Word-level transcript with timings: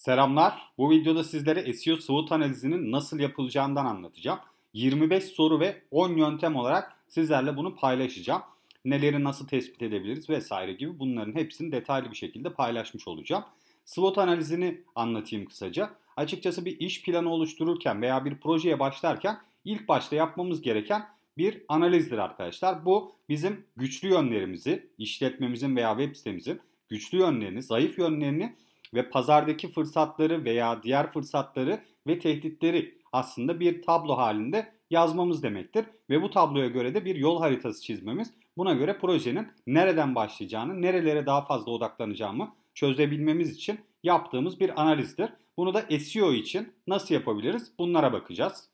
Selamlar. 0.00 0.62
Bu 0.78 0.90
videoda 0.90 1.24
sizlere 1.24 1.72
SEO 1.72 1.96
SWOT 1.96 2.32
analizinin 2.32 2.92
nasıl 2.92 3.20
yapılacağından 3.20 3.86
anlatacağım. 3.86 4.38
25 4.72 5.24
soru 5.24 5.60
ve 5.60 5.82
10 5.90 6.16
yöntem 6.16 6.56
olarak 6.56 6.92
sizlerle 7.08 7.56
bunu 7.56 7.76
paylaşacağım. 7.76 8.42
Neleri 8.84 9.24
nasıl 9.24 9.46
tespit 9.46 9.82
edebiliriz 9.82 10.30
vesaire 10.30 10.72
gibi 10.72 10.98
bunların 10.98 11.34
hepsini 11.34 11.72
detaylı 11.72 12.10
bir 12.10 12.16
şekilde 12.16 12.52
paylaşmış 12.52 13.08
olacağım. 13.08 13.44
SWOT 13.84 14.18
analizini 14.18 14.80
anlatayım 14.94 15.46
kısaca. 15.46 15.90
Açıkçası 16.16 16.64
bir 16.64 16.80
iş 16.80 17.02
planı 17.02 17.30
oluştururken 17.32 18.02
veya 18.02 18.24
bir 18.24 18.36
projeye 18.36 18.78
başlarken 18.78 19.38
ilk 19.64 19.88
başta 19.88 20.16
yapmamız 20.16 20.62
gereken 20.62 21.06
bir 21.38 21.62
analizdir 21.68 22.18
arkadaşlar. 22.18 22.84
Bu 22.84 23.12
bizim 23.28 23.64
güçlü 23.76 24.08
yönlerimizi, 24.08 24.90
işletmemizin 24.98 25.76
veya 25.76 25.96
web 25.98 26.16
sitemizin 26.16 26.60
güçlü 26.88 27.18
yönlerini, 27.18 27.62
zayıf 27.62 27.98
yönlerini 27.98 28.54
ve 28.94 29.10
pazardaki 29.10 29.72
fırsatları 29.72 30.44
veya 30.44 30.82
diğer 30.82 31.12
fırsatları 31.12 31.80
ve 32.06 32.18
tehditleri 32.18 33.00
aslında 33.12 33.60
bir 33.60 33.82
tablo 33.82 34.16
halinde 34.16 34.72
yazmamız 34.90 35.42
demektir. 35.42 35.84
Ve 36.10 36.22
bu 36.22 36.30
tabloya 36.30 36.66
göre 36.66 36.94
de 36.94 37.04
bir 37.04 37.16
yol 37.16 37.40
haritası 37.40 37.82
çizmemiz. 37.82 38.34
Buna 38.56 38.74
göre 38.74 38.98
projenin 38.98 39.48
nereden 39.66 40.14
başlayacağını, 40.14 40.82
nerelere 40.82 41.26
daha 41.26 41.42
fazla 41.42 41.72
odaklanacağımı 41.72 42.54
çözebilmemiz 42.74 43.50
için 43.50 43.80
yaptığımız 44.02 44.60
bir 44.60 44.80
analizdir. 44.80 45.30
Bunu 45.56 45.74
da 45.74 45.98
SEO 45.98 46.32
için 46.32 46.72
nasıl 46.86 47.14
yapabiliriz? 47.14 47.72
Bunlara 47.78 48.12
bakacağız. 48.12 48.68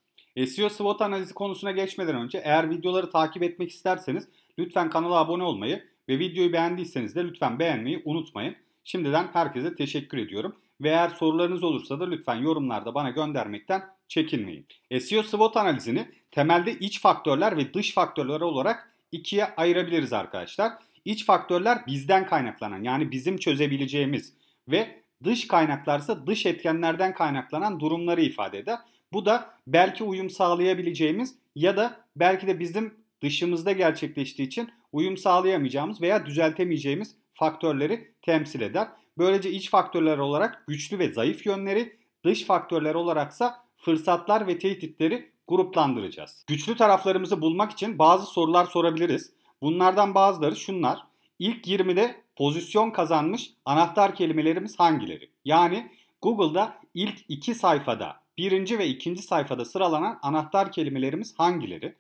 SEO 0.46 0.69
SWOT 0.69 1.02
analizi 1.02 1.35
konusuna 1.35 1.73
geçmeden 1.73 2.16
önce 2.16 2.38
eğer 2.45 2.71
videoları 2.71 3.10
takip 3.10 3.43
etmek 3.43 3.71
isterseniz 3.71 4.29
lütfen 4.59 4.91
kanala 4.91 5.15
abone 5.15 5.43
olmayı 5.43 5.85
ve 6.09 6.19
videoyu 6.19 6.52
beğendiyseniz 6.52 7.16
de 7.16 7.24
lütfen 7.24 7.59
beğenmeyi 7.59 8.02
unutmayın. 8.05 8.57
Şimdiden 8.87 9.29
herkese 9.33 9.75
teşekkür 9.75 10.19
ediyorum. 10.19 10.57
Ve 10.81 10.89
eğer 10.89 11.09
sorularınız 11.09 11.65
olursa 11.65 12.01
da 12.01 12.09
lütfen 12.09 12.35
yorumlarda 12.35 12.95
bana 12.95 13.10
göndermekten 13.10 13.85
çekinmeyin. 14.09 14.66
SEO 15.01 15.23
SWOT 15.23 15.57
analizini 15.57 16.09
temelde 16.30 16.73
iç 16.73 17.01
faktörler 17.01 17.57
ve 17.57 17.75
dış 17.75 17.95
faktörler 17.95 18.41
olarak 18.41 18.93
ikiye 19.13 19.45
ayırabiliriz 19.45 20.13
arkadaşlar. 20.13 20.73
İç 21.05 21.25
faktörler 21.25 21.87
bizden 21.87 22.27
kaynaklanan 22.27 22.83
yani 22.83 23.10
bizim 23.10 23.37
çözebileceğimiz 23.37 24.33
ve 24.69 25.03
dış 25.25 25.49
kaynaklarsa 25.49 26.27
dış 26.27 26.47
etkenlerden 26.47 27.15
kaynaklanan 27.15 27.80
durumları 27.80 28.23
ifade 28.23 28.59
eder. 28.59 28.79
Bu 29.13 29.27
da 29.27 29.51
belki 29.66 30.05
uyum 30.05 30.30
sağlayabileceğimiz 30.30 31.35
ya 31.55 31.77
da 31.77 32.01
belki 32.16 32.47
de 32.47 32.59
bizim 32.59 32.95
dışımızda 33.23 33.73
gerçekleştiği 33.73 34.47
için 34.47 34.71
uyum 34.93 35.16
sağlayamayacağımız 35.16 36.03
veya 36.03 36.27
düzeltemeyeceğimiz 36.27 37.16
faktörleri 37.37 38.12
temsil 38.23 38.60
eder. 38.60 38.88
Böylece 39.18 39.51
iç 39.51 39.70
faktörler 39.70 40.18
olarak 40.18 40.65
güçlü 40.66 40.98
ve 40.98 41.12
zayıf 41.12 41.46
yönleri, 41.46 41.96
dış 42.24 42.45
faktörler 42.45 42.95
olaraksa 42.95 43.65
fırsatlar 43.76 44.46
ve 44.46 44.59
tehditleri 44.59 45.30
gruplandıracağız. 45.48 46.45
Güçlü 46.46 46.76
taraflarımızı 46.76 47.40
bulmak 47.40 47.73
için 47.73 47.98
bazı 47.98 48.26
sorular 48.26 48.64
sorabiliriz. 48.64 49.32
Bunlardan 49.62 50.14
bazıları 50.14 50.57
şunlar. 50.57 50.98
İlk 51.38 51.66
20'de 51.66 52.23
pozisyon 52.37 52.90
kazanmış 52.90 53.51
anahtar 53.64 54.14
kelimelerimiz 54.14 54.79
hangileri? 54.79 55.30
Yani 55.45 55.90
Google'da 56.23 56.79
ilk 56.95 57.18
iki 57.29 57.54
sayfada, 57.54 58.20
birinci 58.38 58.79
ve 58.79 58.87
ikinci 58.87 59.23
sayfada 59.23 59.64
sıralanan 59.64 60.18
anahtar 60.23 60.73
kelimelerimiz 60.73 61.38
hangileri? 61.38 61.95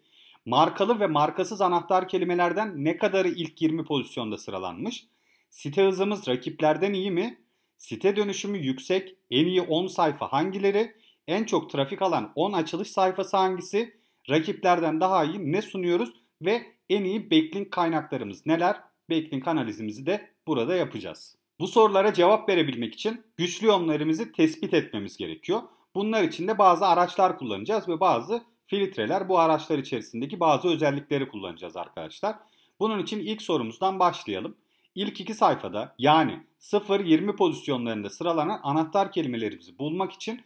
Markalı 0.46 1.00
ve 1.00 1.06
markasız 1.06 1.60
anahtar 1.60 2.08
kelimelerden 2.08 2.84
ne 2.84 2.96
kadarı 2.96 3.28
ilk 3.28 3.62
20 3.62 3.84
pozisyonda 3.84 4.38
sıralanmış? 4.38 5.06
Site 5.50 5.82
hızımız 5.82 6.28
rakiplerden 6.28 6.92
iyi 6.92 7.10
mi? 7.10 7.38
Site 7.78 8.16
dönüşümü 8.16 8.58
yüksek, 8.58 9.16
en 9.30 9.46
iyi 9.46 9.60
10 9.62 9.86
sayfa 9.86 10.32
hangileri? 10.32 10.96
En 11.28 11.44
çok 11.44 11.70
trafik 11.70 12.02
alan 12.02 12.32
10 12.34 12.52
açılış 12.52 12.90
sayfası 12.90 13.36
hangisi? 13.36 13.96
Rakiplerden 14.30 15.00
daha 15.00 15.24
iyi 15.24 15.52
ne 15.52 15.62
sunuyoruz? 15.62 16.12
Ve 16.42 16.62
en 16.90 17.04
iyi 17.04 17.30
backlink 17.30 17.72
kaynaklarımız 17.72 18.46
neler? 18.46 18.76
Backlink 19.10 19.48
analizimizi 19.48 20.06
de 20.06 20.30
burada 20.46 20.74
yapacağız. 20.74 21.36
Bu 21.60 21.68
sorulara 21.68 22.12
cevap 22.14 22.48
verebilmek 22.48 22.94
için 22.94 23.24
güçlü 23.36 23.66
yönlerimizi 23.66 24.32
tespit 24.32 24.74
etmemiz 24.74 25.16
gerekiyor. 25.16 25.62
Bunlar 25.94 26.22
için 26.22 26.48
de 26.48 26.58
bazı 26.58 26.86
araçlar 26.86 27.38
kullanacağız 27.38 27.88
ve 27.88 28.00
bazı 28.00 28.42
filtreler 28.66 29.28
bu 29.28 29.38
araçlar 29.38 29.78
içerisindeki 29.78 30.40
bazı 30.40 30.68
özellikleri 30.68 31.28
kullanacağız 31.28 31.76
arkadaşlar. 31.76 32.36
Bunun 32.80 32.98
için 32.98 33.18
ilk 33.18 33.42
sorumuzdan 33.42 33.98
başlayalım. 33.98 34.56
İlk 34.96 35.20
iki 35.20 35.34
sayfada 35.34 35.94
yani 35.98 36.40
0-20 36.60 37.36
pozisyonlarında 37.36 38.10
sıralanan 38.10 38.60
anahtar 38.62 39.12
kelimelerimizi 39.12 39.78
bulmak 39.78 40.12
için 40.12 40.40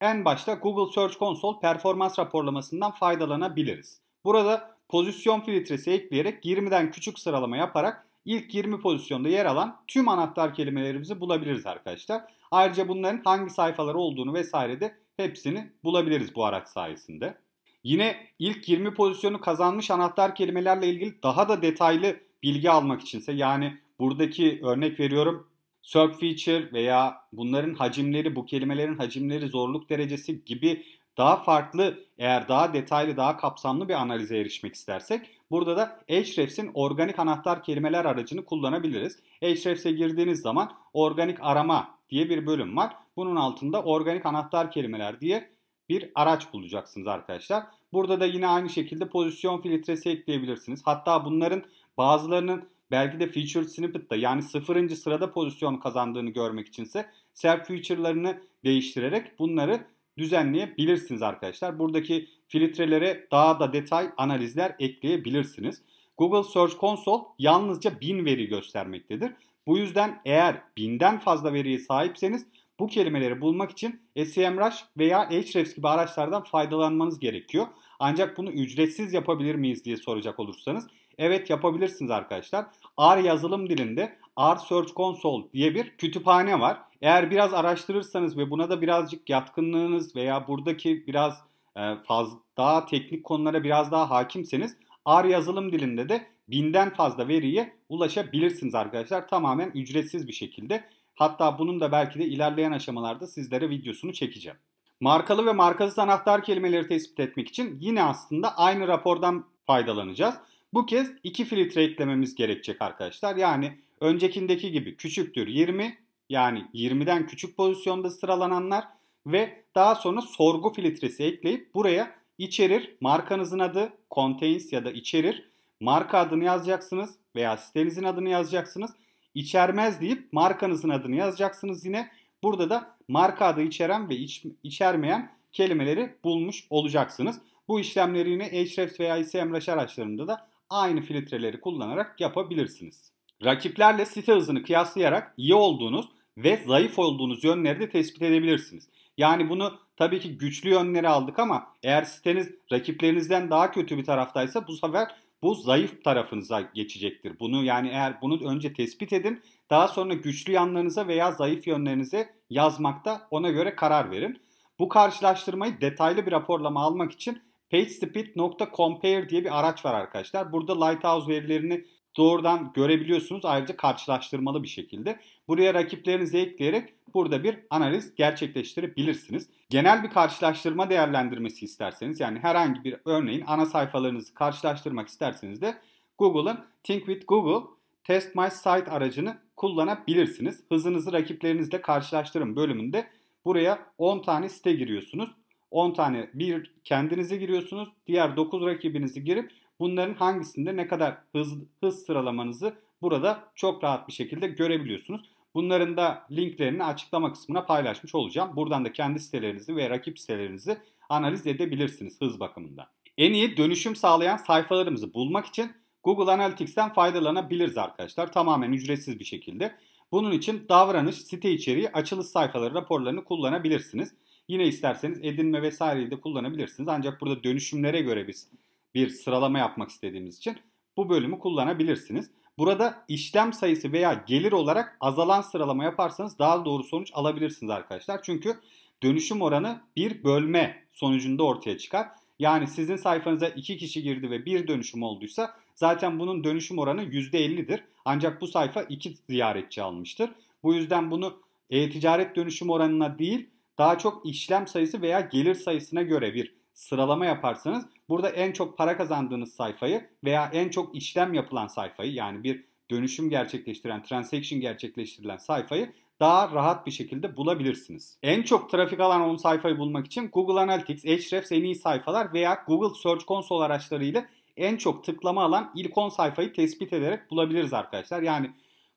en 0.00 0.24
başta 0.24 0.54
Google 0.54 0.92
Search 0.92 1.18
Console 1.18 1.60
performans 1.60 2.18
raporlamasından 2.18 2.92
faydalanabiliriz. 2.92 4.00
Burada 4.24 4.76
pozisyon 4.88 5.40
filtresi 5.40 5.90
ekleyerek 5.90 6.44
20'den 6.44 6.90
küçük 6.90 7.18
sıralama 7.18 7.56
yaparak 7.56 8.06
ilk 8.24 8.54
20 8.54 8.80
pozisyonda 8.80 9.28
yer 9.28 9.46
alan 9.46 9.76
tüm 9.88 10.08
anahtar 10.08 10.54
kelimelerimizi 10.54 11.20
bulabiliriz 11.20 11.66
arkadaşlar. 11.66 12.22
Ayrıca 12.50 12.88
bunların 12.88 13.22
hangi 13.24 13.50
sayfalar 13.50 13.94
olduğunu 13.94 14.34
vesaire 14.34 14.80
de 14.80 14.94
hepsini 15.16 15.70
bulabiliriz 15.84 16.34
bu 16.34 16.44
araç 16.44 16.68
sayesinde. 16.68 17.38
Yine 17.84 18.16
ilk 18.38 18.68
20 18.68 18.94
pozisyonu 18.94 19.40
kazanmış 19.40 19.90
anahtar 19.90 20.34
kelimelerle 20.34 20.88
ilgili 20.88 21.22
daha 21.22 21.48
da 21.48 21.62
detaylı 21.62 22.16
bilgi 22.42 22.70
almak 22.70 23.00
içinse 23.00 23.32
yani 23.32 23.83
buradaki 23.98 24.60
örnek 24.64 25.00
veriyorum 25.00 25.48
search 25.82 26.18
feature 26.18 26.72
veya 26.72 27.16
bunların 27.32 27.74
hacimleri, 27.74 28.36
bu 28.36 28.46
kelimelerin 28.46 28.96
hacimleri, 28.96 29.48
zorluk 29.48 29.90
derecesi 29.90 30.44
gibi 30.44 30.84
daha 31.16 31.36
farklı 31.36 31.98
eğer 32.18 32.48
daha 32.48 32.74
detaylı, 32.74 33.16
daha 33.16 33.36
kapsamlı 33.36 33.88
bir 33.88 33.94
analize 33.94 34.38
erişmek 34.38 34.74
istersek 34.74 35.30
burada 35.50 35.76
da 35.76 36.00
Ahrefs'in 36.10 36.70
organik 36.74 37.18
anahtar 37.18 37.62
kelimeler 37.62 38.04
aracını 38.04 38.44
kullanabiliriz. 38.44 39.18
Ahrefs'e 39.42 39.92
girdiğiniz 39.92 40.40
zaman 40.40 40.72
organik 40.92 41.38
arama 41.40 41.98
diye 42.10 42.28
bir 42.28 42.46
bölüm 42.46 42.76
var. 42.76 42.96
Bunun 43.16 43.36
altında 43.36 43.82
organik 43.82 44.26
anahtar 44.26 44.70
kelimeler 44.70 45.20
diye 45.20 45.50
bir 45.88 46.10
araç 46.14 46.52
bulacaksınız 46.52 47.06
arkadaşlar. 47.06 47.64
Burada 47.92 48.20
da 48.20 48.26
yine 48.26 48.46
aynı 48.46 48.70
şekilde 48.70 49.08
pozisyon 49.08 49.60
filtresi 49.60 50.10
ekleyebilirsiniz. 50.10 50.82
Hatta 50.84 51.24
bunların 51.24 51.62
bazılarının 51.98 52.68
belki 52.90 53.20
de 53.20 53.26
feature 53.26 53.64
snippet'ta 53.64 54.16
yani 54.16 54.42
sıfırıncı 54.42 54.96
sırada 54.96 55.32
pozisyon 55.32 55.76
kazandığını 55.76 56.30
görmek 56.30 56.68
içinse 56.68 57.10
self 57.34 57.66
feature'larını 57.66 58.40
değiştirerek 58.64 59.38
bunları 59.38 59.86
düzenleyebilirsiniz 60.18 61.22
arkadaşlar. 61.22 61.78
Buradaki 61.78 62.28
filtrelere 62.48 63.26
daha 63.30 63.60
da 63.60 63.72
detay 63.72 64.10
analizler 64.16 64.76
ekleyebilirsiniz. 64.78 65.82
Google 66.18 66.50
Search 66.50 66.80
Console 66.80 67.22
yalnızca 67.38 68.00
1000 68.00 68.24
veri 68.24 68.46
göstermektedir. 68.46 69.32
Bu 69.66 69.78
yüzden 69.78 70.20
eğer 70.24 70.62
1000'den 70.76 71.18
fazla 71.18 71.52
veriye 71.52 71.78
sahipseniz 71.78 72.46
bu 72.80 72.86
kelimeleri 72.86 73.40
bulmak 73.40 73.70
için 73.70 74.00
SEMrush 74.26 74.84
veya 74.98 75.20
Ahrefs 75.20 75.74
gibi 75.74 75.88
araçlardan 75.88 76.42
faydalanmanız 76.42 77.18
gerekiyor. 77.18 77.66
Ancak 77.98 78.36
bunu 78.36 78.50
ücretsiz 78.50 79.12
yapabilir 79.12 79.54
miyiz 79.54 79.84
diye 79.84 79.96
soracak 79.96 80.40
olursanız 80.40 80.86
evet 81.18 81.50
yapabilirsiniz 81.50 82.10
arkadaşlar. 82.10 82.66
R 83.00 83.20
yazılım 83.20 83.68
dilinde 83.68 84.18
R 84.38 84.58
Search 84.68 84.94
Console 84.96 85.52
diye 85.52 85.74
bir 85.74 85.96
kütüphane 85.96 86.60
var. 86.60 86.78
Eğer 87.02 87.30
biraz 87.30 87.54
araştırırsanız 87.54 88.38
ve 88.38 88.50
buna 88.50 88.70
da 88.70 88.82
birazcık 88.82 89.30
yatkınlığınız 89.30 90.16
veya 90.16 90.48
buradaki 90.48 91.06
biraz 91.06 91.42
e, 91.76 91.94
fazla 92.06 92.38
daha 92.56 92.86
teknik 92.86 93.24
konulara 93.24 93.64
biraz 93.64 93.92
daha 93.92 94.10
hakimseniz 94.10 94.76
R 95.08 95.28
yazılım 95.28 95.72
dilinde 95.72 96.08
de 96.08 96.26
binden 96.48 96.90
fazla 96.90 97.28
veriye 97.28 97.76
ulaşabilirsiniz 97.88 98.74
arkadaşlar. 98.74 99.28
Tamamen 99.28 99.70
ücretsiz 99.74 100.28
bir 100.28 100.32
şekilde. 100.32 100.84
Hatta 101.14 101.58
bunun 101.58 101.80
da 101.80 101.92
belki 101.92 102.18
de 102.18 102.24
ilerleyen 102.24 102.72
aşamalarda 102.72 103.26
sizlere 103.26 103.70
videosunu 103.70 104.12
çekeceğim. 104.12 104.58
Markalı 105.00 105.46
ve 105.46 105.52
markasız 105.52 105.98
anahtar 105.98 106.42
kelimeleri 106.42 106.86
tespit 106.86 107.20
etmek 107.20 107.48
için 107.48 107.78
yine 107.80 108.02
aslında 108.02 108.56
aynı 108.58 108.88
rapordan 108.88 109.44
faydalanacağız. 109.66 110.34
Bu 110.74 110.86
kez 110.86 111.12
iki 111.22 111.44
filtre 111.44 111.82
eklememiz 111.82 112.34
gerekecek 112.34 112.82
arkadaşlar. 112.82 113.36
Yani 113.36 113.78
öncekindeki 114.00 114.72
gibi 114.72 114.96
küçüktür 114.96 115.48
20 115.48 115.98
yani 116.28 116.64
20'den 116.74 117.26
küçük 117.26 117.56
pozisyonda 117.56 118.10
sıralananlar 118.10 118.84
ve 119.26 119.64
daha 119.74 119.94
sonra 119.94 120.20
sorgu 120.20 120.72
filtresi 120.72 121.24
ekleyip 121.24 121.74
buraya 121.74 122.14
içerir 122.38 122.96
markanızın 123.00 123.58
adı 123.58 123.92
contains 124.10 124.72
ya 124.72 124.84
da 124.84 124.90
içerir 124.90 125.48
marka 125.80 126.18
adını 126.18 126.44
yazacaksınız 126.44 127.18
veya 127.36 127.56
sitenizin 127.56 128.04
adını 128.04 128.28
yazacaksınız. 128.28 128.90
İçermez 129.34 130.00
deyip 130.00 130.32
markanızın 130.32 130.88
adını 130.88 131.16
yazacaksınız 131.16 131.84
yine. 131.84 132.10
Burada 132.42 132.70
da 132.70 132.96
marka 133.08 133.46
adı 133.46 133.62
içeren 133.62 134.08
ve 134.08 134.16
iç, 134.16 134.44
içermeyen 134.62 135.32
kelimeleri 135.52 136.14
bulmuş 136.24 136.66
olacaksınız. 136.70 137.40
Bu 137.68 137.80
işlemleri 137.80 138.30
yine 138.30 138.44
Ahrefs 138.44 139.00
veya 139.00 139.16
ICMrush 139.16 139.68
araçlarında 139.68 140.28
da 140.28 140.53
aynı 140.70 141.00
filtreleri 141.00 141.60
kullanarak 141.60 142.20
yapabilirsiniz. 142.20 143.12
Rakiplerle 143.44 144.06
site 144.06 144.32
hızını 144.32 144.62
kıyaslayarak 144.62 145.34
iyi 145.36 145.54
olduğunuz 145.54 146.06
ve 146.36 146.64
zayıf 146.66 146.98
olduğunuz 146.98 147.44
yönleri 147.44 147.80
de 147.80 147.88
tespit 147.88 148.22
edebilirsiniz. 148.22 148.88
Yani 149.18 149.48
bunu 149.48 149.78
tabii 149.96 150.20
ki 150.20 150.38
güçlü 150.38 150.70
yönleri 150.70 151.08
aldık 151.08 151.38
ama 151.38 151.66
eğer 151.82 152.02
siteniz 152.02 152.50
rakiplerinizden 152.72 153.50
daha 153.50 153.70
kötü 153.70 153.98
bir 153.98 154.04
taraftaysa 154.04 154.66
bu 154.66 154.76
sefer 154.76 155.08
bu 155.42 155.54
zayıf 155.54 156.04
tarafınıza 156.04 156.60
geçecektir. 156.60 157.38
Bunu 157.40 157.64
yani 157.64 157.88
eğer 157.88 158.20
bunu 158.22 158.48
önce 158.48 158.72
tespit 158.72 159.12
edin, 159.12 159.42
daha 159.70 159.88
sonra 159.88 160.14
güçlü 160.14 160.52
yanlarınıza 160.52 161.08
veya 161.08 161.32
zayıf 161.32 161.66
yönlerinize 161.66 162.34
yazmakta 162.50 163.28
ona 163.30 163.50
göre 163.50 163.76
karar 163.76 164.10
verin. 164.10 164.40
Bu 164.78 164.88
karşılaştırmayı 164.88 165.80
detaylı 165.80 166.26
bir 166.26 166.32
raporlama 166.32 166.80
almak 166.80 167.12
için 167.12 167.42
PageSpeed.compare 167.74 169.28
diye 169.28 169.44
bir 169.44 169.58
araç 169.58 169.84
var 169.84 169.94
arkadaşlar. 169.94 170.52
Burada 170.52 170.84
Lighthouse 170.84 171.32
verilerini 171.32 171.84
doğrudan 172.16 172.72
görebiliyorsunuz. 172.74 173.44
Ayrıca 173.44 173.76
karşılaştırmalı 173.76 174.62
bir 174.62 174.68
şekilde. 174.68 175.20
Buraya 175.48 175.74
rakiplerinizi 175.74 176.38
ekleyerek 176.38 176.94
burada 177.14 177.44
bir 177.44 177.58
analiz 177.70 178.14
gerçekleştirebilirsiniz. 178.14 179.48
Genel 179.70 180.02
bir 180.02 180.10
karşılaştırma 180.10 180.90
değerlendirmesi 180.90 181.64
isterseniz 181.64 182.20
yani 182.20 182.38
herhangi 182.38 182.84
bir 182.84 182.96
örneğin 183.04 183.44
ana 183.46 183.66
sayfalarınızı 183.66 184.34
karşılaştırmak 184.34 185.08
isterseniz 185.08 185.62
de 185.62 185.78
Google'ın 186.18 186.58
Think 186.84 187.06
with 187.06 187.26
Google 187.26 187.66
Test 188.04 188.34
My 188.34 188.50
Site 188.50 188.90
aracını 188.90 189.38
kullanabilirsiniz. 189.56 190.64
Hızınızı 190.68 191.12
rakiplerinizle 191.12 191.80
karşılaştırın 191.80 192.56
bölümünde 192.56 193.06
buraya 193.44 193.86
10 193.98 194.22
tane 194.22 194.48
site 194.48 194.72
giriyorsunuz. 194.72 195.30
10 195.74 195.92
tane 195.92 196.30
bir 196.34 196.70
kendinize 196.84 197.36
giriyorsunuz. 197.36 197.88
Diğer 198.06 198.36
9 198.36 198.66
rakibinizi 198.66 199.24
girip 199.24 199.52
bunların 199.80 200.14
hangisinde 200.14 200.76
ne 200.76 200.86
kadar 200.86 201.18
hız, 201.32 201.54
hız 201.80 202.06
sıralamanızı 202.06 202.74
burada 203.02 203.44
çok 203.54 203.84
rahat 203.84 204.08
bir 204.08 204.12
şekilde 204.12 204.46
görebiliyorsunuz. 204.46 205.20
Bunların 205.54 205.96
da 205.96 206.26
linklerini 206.30 206.84
açıklama 206.84 207.32
kısmına 207.32 207.64
paylaşmış 207.64 208.14
olacağım. 208.14 208.56
Buradan 208.56 208.84
da 208.84 208.92
kendi 208.92 209.20
sitelerinizi 209.20 209.76
ve 209.76 209.90
rakip 209.90 210.18
sitelerinizi 210.18 210.78
analiz 211.08 211.46
edebilirsiniz 211.46 212.20
hız 212.20 212.40
bakımında. 212.40 212.90
En 213.18 213.32
iyi 213.32 213.56
dönüşüm 213.56 213.96
sağlayan 213.96 214.36
sayfalarımızı 214.36 215.14
bulmak 215.14 215.46
için 215.46 215.72
Google 216.02 216.32
Analytics'ten 216.32 216.92
faydalanabiliriz 216.92 217.78
arkadaşlar. 217.78 218.32
Tamamen 218.32 218.72
ücretsiz 218.72 219.18
bir 219.18 219.24
şekilde. 219.24 219.74
Bunun 220.12 220.32
için 220.32 220.66
davranış, 220.68 221.16
site 221.16 221.50
içeriği, 221.50 221.88
açılış 221.88 222.26
sayfaları 222.26 222.74
raporlarını 222.74 223.24
kullanabilirsiniz. 223.24 224.14
Yine 224.48 224.66
isterseniz 224.66 225.18
edinme 225.22 225.62
vesaireyi 225.62 226.10
de 226.10 226.20
kullanabilirsiniz. 226.20 226.88
Ancak 226.88 227.20
burada 227.20 227.44
dönüşümlere 227.44 228.00
göre 228.00 228.28
biz 228.28 228.48
bir 228.94 229.08
sıralama 229.08 229.58
yapmak 229.58 229.90
istediğimiz 229.90 230.38
için 230.38 230.56
bu 230.96 231.08
bölümü 231.08 231.38
kullanabilirsiniz. 231.38 232.30
Burada 232.58 233.04
işlem 233.08 233.52
sayısı 233.52 233.92
veya 233.92 234.24
gelir 234.26 234.52
olarak 234.52 234.96
azalan 235.00 235.40
sıralama 235.40 235.84
yaparsanız 235.84 236.38
daha 236.38 236.64
doğru 236.64 236.84
sonuç 236.84 237.10
alabilirsiniz 237.14 237.70
arkadaşlar. 237.70 238.22
Çünkü 238.22 238.56
dönüşüm 239.02 239.42
oranı 239.42 239.80
bir 239.96 240.24
bölme 240.24 240.84
sonucunda 240.92 241.42
ortaya 241.42 241.78
çıkar. 241.78 242.08
Yani 242.38 242.66
sizin 242.66 242.96
sayfanıza 242.96 243.48
2 243.48 243.76
kişi 243.76 244.02
girdi 244.02 244.30
ve 244.30 244.44
bir 244.44 244.68
dönüşüm 244.68 245.02
olduysa 245.02 245.56
zaten 245.74 246.18
bunun 246.18 246.44
dönüşüm 246.44 246.78
oranı 246.78 247.02
%50'dir. 247.04 247.84
Ancak 248.04 248.40
bu 248.40 248.46
sayfa 248.46 248.82
2 248.82 249.14
ziyaretçi 249.28 249.82
almıştır. 249.82 250.30
Bu 250.62 250.74
yüzden 250.74 251.10
bunu 251.10 251.36
e-ticaret 251.70 252.36
dönüşüm 252.36 252.70
oranına 252.70 253.18
değil 253.18 253.48
daha 253.78 253.98
çok 253.98 254.26
işlem 254.26 254.66
sayısı 254.66 255.02
veya 255.02 255.20
gelir 255.20 255.54
sayısına 255.54 256.02
göre 256.02 256.34
bir 256.34 256.54
sıralama 256.74 257.26
yaparsanız 257.26 257.84
burada 258.08 258.28
en 258.28 258.52
çok 258.52 258.78
para 258.78 258.96
kazandığınız 258.96 259.52
sayfayı 259.52 260.10
veya 260.24 260.50
en 260.52 260.68
çok 260.68 260.96
işlem 260.96 261.34
yapılan 261.34 261.66
sayfayı 261.66 262.12
yani 262.12 262.44
bir 262.44 262.64
dönüşüm 262.90 263.30
gerçekleştiren, 263.30 264.02
transaction 264.02 264.60
gerçekleştirilen 264.60 265.36
sayfayı 265.36 265.92
daha 266.20 266.54
rahat 266.54 266.86
bir 266.86 266.90
şekilde 266.90 267.36
bulabilirsiniz. 267.36 268.18
En 268.22 268.42
çok 268.42 268.70
trafik 268.70 269.00
alan 269.00 269.20
10 269.20 269.36
sayfayı 269.36 269.78
bulmak 269.78 270.06
için 270.06 270.28
Google 270.32 270.60
Analytics, 270.60 271.04
Ahrefs 271.04 271.52
en 271.52 271.62
iyi 271.62 271.74
sayfalar 271.74 272.32
veya 272.32 272.64
Google 272.66 272.98
Search 273.02 273.26
Console 273.26 273.64
araçlarıyla 273.64 274.24
en 274.56 274.76
çok 274.76 275.04
tıklama 275.04 275.44
alan 275.44 275.72
ilk 275.74 275.98
10 275.98 276.08
sayfayı 276.08 276.52
tespit 276.52 276.92
ederek 276.92 277.30
bulabiliriz 277.30 277.72
arkadaşlar. 277.72 278.22
Yani 278.22 278.50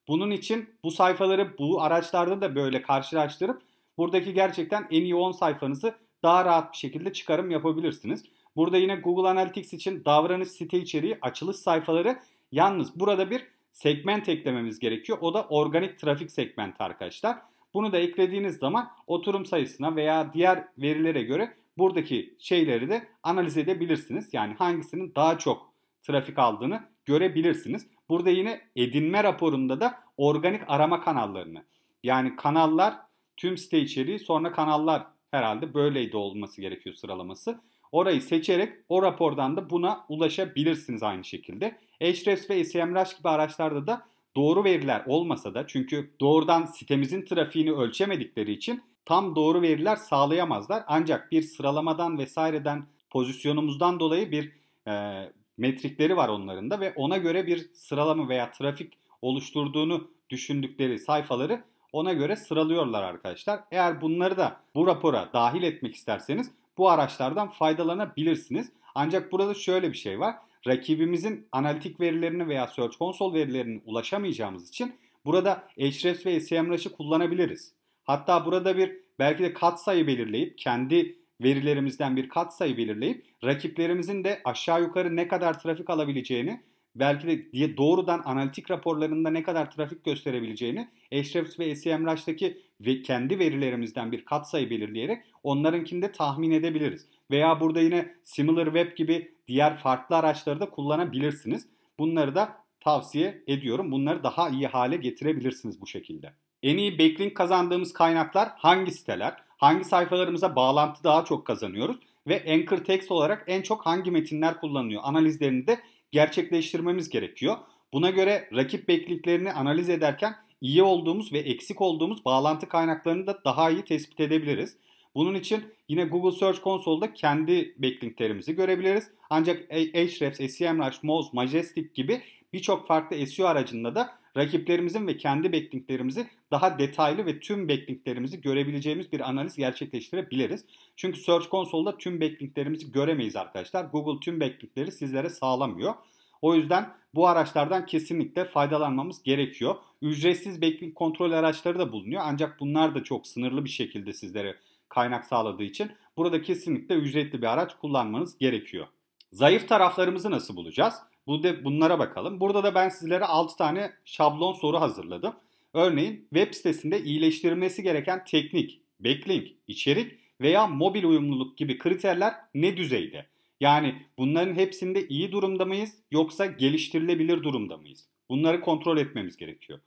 bunun 0.08 0.32
için 0.32 0.70
bu 0.84 0.92
sayfaları 0.92 1.58
bu 1.58 1.82
araçlarda 1.82 2.42
da 2.42 2.56
böyle 2.56 2.82
karşılaştırıp 2.82 3.62
buradaki 3.98 4.34
gerçekten 4.34 4.88
en 4.92 5.02
iyi 5.02 5.16
10 5.16 5.32
sayfanızı 5.32 5.96
daha 6.24 6.46
rahat 6.46 6.72
bir 6.72 6.78
şekilde 6.78 7.14
çıkarım 7.14 7.52
yapabilirsiniz. 7.52 8.24
Burada 8.56 8.78
yine 8.78 8.96
Google 8.96 9.30
Analytics 9.30 9.74
için 9.74 10.06
davranış 10.06 10.48
site 10.48 10.80
içeriği, 10.80 11.18
açılış 11.22 11.58
sayfaları 11.58 12.20
yalnız 12.52 13.00
burada 13.00 13.30
bir 13.32 13.48
segment 13.74 14.30
eklememiz 14.30 14.80
gerekiyor. 14.80 15.18
O 15.22 15.34
da 15.34 15.44
organik 15.50 16.00
trafik 16.00 16.32
segmenti 16.32 16.84
arkadaşlar. 16.84 17.38
Bunu 17.74 17.92
da 17.92 17.98
eklediğiniz 17.98 18.58
zaman 18.58 18.92
oturum 19.08 19.46
sayısına 19.46 19.96
veya 19.96 20.34
diğer 20.34 20.68
verilere 20.78 21.22
göre 21.22 21.54
buradaki 21.78 22.36
şeyleri 22.40 22.90
de 22.90 23.08
analiz 23.24 23.58
edebilirsiniz. 23.58 24.34
Yani 24.34 24.54
hangisinin 24.54 25.16
daha 25.16 25.38
çok 25.38 25.74
trafik 26.02 26.40
aldığını 26.40 26.84
görebilirsiniz. 27.06 27.88
Burada 28.10 28.30
yine 28.30 28.62
edinme 28.76 29.24
raporunda 29.24 29.80
da 29.80 30.00
organik 30.18 30.62
arama 30.68 31.02
kanallarını 31.02 31.64
yani 32.04 32.36
kanallar 32.36 32.96
tüm 33.38 33.58
site 33.58 33.80
içeriği 33.80 34.20
sonra 34.20 34.52
kanallar 34.52 35.04
herhalde 35.32 35.74
böyleydi 35.74 36.18
olması 36.18 36.62
gerekiyor 36.62 36.96
sıralaması. 36.96 37.60
Orayı 37.92 38.22
seçerek 38.22 38.74
o 38.90 39.02
rapordan 39.02 39.58
da 39.58 39.70
buna 39.70 40.06
ulaşabilirsiniz 40.10 41.04
aynı 41.04 41.24
şekilde. 41.24 41.78
Ahrefs 42.02 42.50
ve 42.50 42.64
SEMrush 42.64 43.18
gibi 43.18 43.30
araçlarda 43.30 43.88
da 43.88 44.06
doğru 44.36 44.64
veriler 44.64 45.04
olmasa 45.06 45.54
da 45.54 45.68
çünkü 45.68 46.12
doğrudan 46.20 46.66
sitemizin 46.66 47.26
trafiğini 47.26 47.72
ölçemedikleri 47.72 48.52
için 48.52 48.82
tam 49.06 49.36
doğru 49.36 49.62
veriler 49.62 49.96
sağlayamazlar. 49.96 50.84
Ancak 50.88 51.32
bir 51.32 51.42
sıralamadan 51.42 52.18
vesaireden 52.18 52.86
pozisyonumuzdan 53.10 54.00
dolayı 54.00 54.32
bir 54.32 54.52
e, 54.88 55.24
metrikleri 55.58 56.18
var 56.18 56.30
onların 56.30 56.70
da 56.70 56.80
ve 56.80 56.94
ona 56.96 57.18
göre 57.18 57.48
bir 57.48 57.70
sıralama 57.74 58.30
veya 58.30 58.52
trafik 58.52 58.94
oluşturduğunu 59.22 60.08
düşündükleri 60.30 61.00
sayfaları 61.00 61.64
ona 61.92 62.14
göre 62.14 62.36
sıralıyorlar 62.36 63.04
arkadaşlar. 63.04 63.60
Eğer 63.72 64.02
bunları 64.02 64.38
da 64.38 64.60
bu 64.76 64.88
rapora 64.88 65.30
dahil 65.34 65.64
etmek 65.64 65.96
isterseniz 65.96 66.52
bu 66.78 66.90
araçlardan 66.90 67.48
faydalanabilirsiniz. 67.48 68.72
Ancak 68.96 69.32
burada 69.32 69.54
şöyle 69.54 69.92
bir 69.92 69.98
şey 69.98 70.20
var. 70.20 70.36
Rakibimizin 70.68 71.48
analitik 71.52 72.00
verilerini 72.00 72.48
veya 72.48 72.68
Search 72.68 72.98
Console 72.98 73.40
verilerine 73.40 73.82
ulaşamayacağımız 73.86 74.70
için 74.70 74.96
burada 75.26 75.52
Ahrefs 75.80 76.26
ve 76.26 76.40
SEMrush'ı 76.40 76.92
kullanabiliriz. 76.92 77.74
Hatta 78.04 78.46
burada 78.46 78.78
bir 78.78 78.98
belki 79.20 79.44
de 79.44 79.54
katsayı 79.54 80.08
belirleyip 80.08 80.58
kendi 80.58 81.18
verilerimizden 81.44 82.16
bir 82.16 82.30
katsayı 82.30 82.78
belirleyip 82.78 83.26
rakiplerimizin 83.44 84.24
de 84.24 84.42
aşağı 84.46 84.82
yukarı 84.82 85.16
ne 85.16 85.28
kadar 85.28 85.62
trafik 85.62 85.90
alabileceğini 85.90 86.62
belki 87.00 87.28
de 87.28 87.52
diye 87.52 87.78
doğrudan 87.78 88.22
analitik 88.26 88.72
raporlarında 88.72 89.30
ne 89.30 89.44
kadar 89.44 89.72
trafik 89.72 90.04
gösterebileceğini 90.04 90.88
Ahrefs 91.14 91.60
ve 91.60 91.76
SEMrush'taki 91.76 92.58
ve 92.82 93.02
kendi 93.02 93.40
verilerimizden 93.40 94.12
bir 94.12 94.26
katsayı 94.26 94.70
belirleyerek 94.70 95.24
onlarınkini 95.44 96.02
de 96.02 96.12
tahmin 96.12 96.52
edebiliriz. 96.52 97.06
Veya 97.32 97.60
burada 97.60 97.82
yine 97.82 98.14
SimilarWeb 98.24 98.98
gibi 98.98 99.32
diğer 99.48 99.78
farklı 99.78 100.16
araçları 100.16 100.60
da 100.60 100.70
kullanabilirsiniz. 100.70 101.68
Bunları 102.00 102.36
da 102.36 102.58
tavsiye 102.80 103.44
ediyorum. 103.48 103.92
Bunları 103.92 104.24
daha 104.24 104.50
iyi 104.50 104.68
hale 104.68 104.98
getirebilirsiniz 104.98 105.82
bu 105.82 105.88
şekilde. 105.88 106.34
En 106.64 106.78
iyi 106.78 107.00
backlink 107.00 107.36
kazandığımız 107.36 107.94
kaynaklar 107.94 108.50
hangi 108.56 108.92
siteler? 108.92 109.34
Hangi 109.58 109.84
sayfalarımıza 109.84 110.56
bağlantı 110.56 111.04
daha 111.04 111.26
çok 111.26 111.48
kazanıyoruz? 111.48 111.98
Ve 112.28 112.46
anchor 112.54 112.78
text 112.78 113.12
olarak 113.12 113.44
en 113.48 113.62
çok 113.62 113.86
hangi 113.86 114.12
metinler 114.12 114.60
kullanılıyor? 114.60 115.02
Analizlerini 115.06 115.68
de 115.68 115.80
gerçekleştirmemiz 116.12 117.10
gerekiyor. 117.10 117.58
Buna 117.94 118.10
göre 118.10 118.50
rakip 118.56 118.90
backlinklerini 118.90 119.54
analiz 119.54 119.90
ederken 119.90 120.36
iyi 120.62 120.84
olduğumuz 120.84 121.34
ve 121.34 121.40
eksik 121.40 121.82
olduğumuz 121.82 122.26
bağlantı 122.26 122.70
kaynaklarını 122.70 123.28
da 123.28 123.42
daha 123.46 123.70
iyi 123.70 123.84
tespit 123.84 124.20
edebiliriz. 124.20 124.78
Bunun 125.16 125.36
için 125.36 125.64
yine 125.88 126.06
Google 126.06 126.38
Search 126.38 126.64
Console'da 126.64 127.14
kendi 127.14 127.76
backlinklerimizi 127.78 128.56
görebiliriz. 128.56 129.12
Ancak 129.30 129.72
Ahrefs, 129.72 130.58
SEMrush, 130.58 131.04
Moz, 131.04 131.34
Majestic 131.34 131.88
gibi 131.94 132.22
birçok 132.54 132.88
farklı 132.88 133.28
SEO 133.28 133.48
aracında 133.48 133.96
da 133.96 134.10
rakiplerimizin 134.38 135.08
ve 135.08 135.18
kendi 135.18 135.54
backlinklerimizi 135.54 136.28
daha 136.52 136.80
detaylı 136.80 137.26
ve 137.26 137.40
tüm 137.40 137.70
backlinklerimizi 137.70 138.42
görebileceğimiz 138.42 139.12
bir 139.12 139.30
analiz 139.30 139.56
gerçekleştirebiliriz. 139.56 140.66
Çünkü 140.96 141.20
Search 141.20 141.50
Console'da 141.50 141.98
tüm 141.98 142.22
backlinklerimizi 142.22 142.92
göremeyiz 142.92 143.36
arkadaşlar. 143.36 143.86
Google 143.86 144.20
tüm 144.20 144.40
backlinkleri 144.40 144.92
sizlere 144.92 145.30
sağlamıyor. 145.30 145.94
O 146.42 146.56
yüzden 146.56 146.94
bu 147.16 147.28
araçlardan 147.28 147.86
kesinlikle 147.86 148.46
faydalanmamız 148.46 149.24
gerekiyor. 149.24 149.76
Ücretsiz 150.02 150.62
backlink 150.62 150.96
kontrol 150.96 151.32
araçları 151.32 151.80
da 151.80 151.92
bulunuyor. 151.92 152.22
Ancak 152.26 152.60
bunlar 152.60 152.96
da 152.96 153.04
çok 153.04 153.28
sınırlı 153.28 153.66
bir 153.66 153.70
şekilde 153.70 154.14
sizlere 154.14 154.56
kaynak 154.90 155.26
sağladığı 155.26 155.64
için 155.64 155.92
burada 156.18 156.42
kesinlikle 156.42 156.96
ücretli 156.96 157.42
bir 157.42 157.54
araç 157.54 157.76
kullanmanız 157.82 158.38
gerekiyor. 158.38 158.88
Zayıf 159.32 159.70
taraflarımızı 159.70 160.32
nasıl 160.32 160.56
bulacağız? 160.56 160.96
Bu 161.28 161.44
de 161.44 161.66
bunlara 161.66 162.00
bakalım. 162.00 162.40
Burada 162.40 162.64
da 162.64 162.76
ben 162.76 162.90
sizlere 162.90 163.26
6 163.26 163.58
tane 163.58 163.92
şablon 164.06 164.54
soru 164.54 164.82
hazırladım. 164.82 165.34
Örneğin 165.74 166.28
web 166.34 166.54
sitesinde 166.54 167.04
iyileştirilmesi 167.04 167.84
gereken 167.84 168.24
teknik, 168.24 168.82
backlink, 169.00 169.48
içerik 169.68 170.12
veya 170.42 170.68
mobil 170.68 171.04
uyumluluk 171.04 171.58
gibi 171.58 171.78
kriterler 171.78 172.34
ne 172.54 172.78
düzeyde? 172.78 173.26
Yani 173.60 173.96
bunların 174.18 174.56
hepsinde 174.56 175.08
iyi 175.08 175.32
durumda 175.32 175.66
mıyız 175.66 175.94
yoksa 176.12 176.46
geliştirilebilir 176.46 177.44
durumda 177.44 177.78
mıyız? 177.78 178.08
Bunları 178.30 178.62
kontrol 178.62 178.98
etmemiz 178.98 179.38
gerekiyor. 179.38 179.80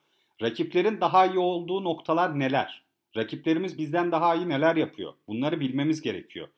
Rakiplerin 0.43 1.01
daha 1.01 1.27
iyi 1.27 1.39
olduğu 1.39 1.85
noktalar 1.85 2.39
neler? 2.39 2.85
Rakiplerimiz 3.17 3.79
bizden 3.79 4.13
daha 4.13 4.35
iyi 4.35 4.49
neler 4.49 4.77
yapıyor? 4.77 5.13
Bunları 5.29 5.61
bilmemiz 5.61 6.01
gerekiyor. 6.01 6.49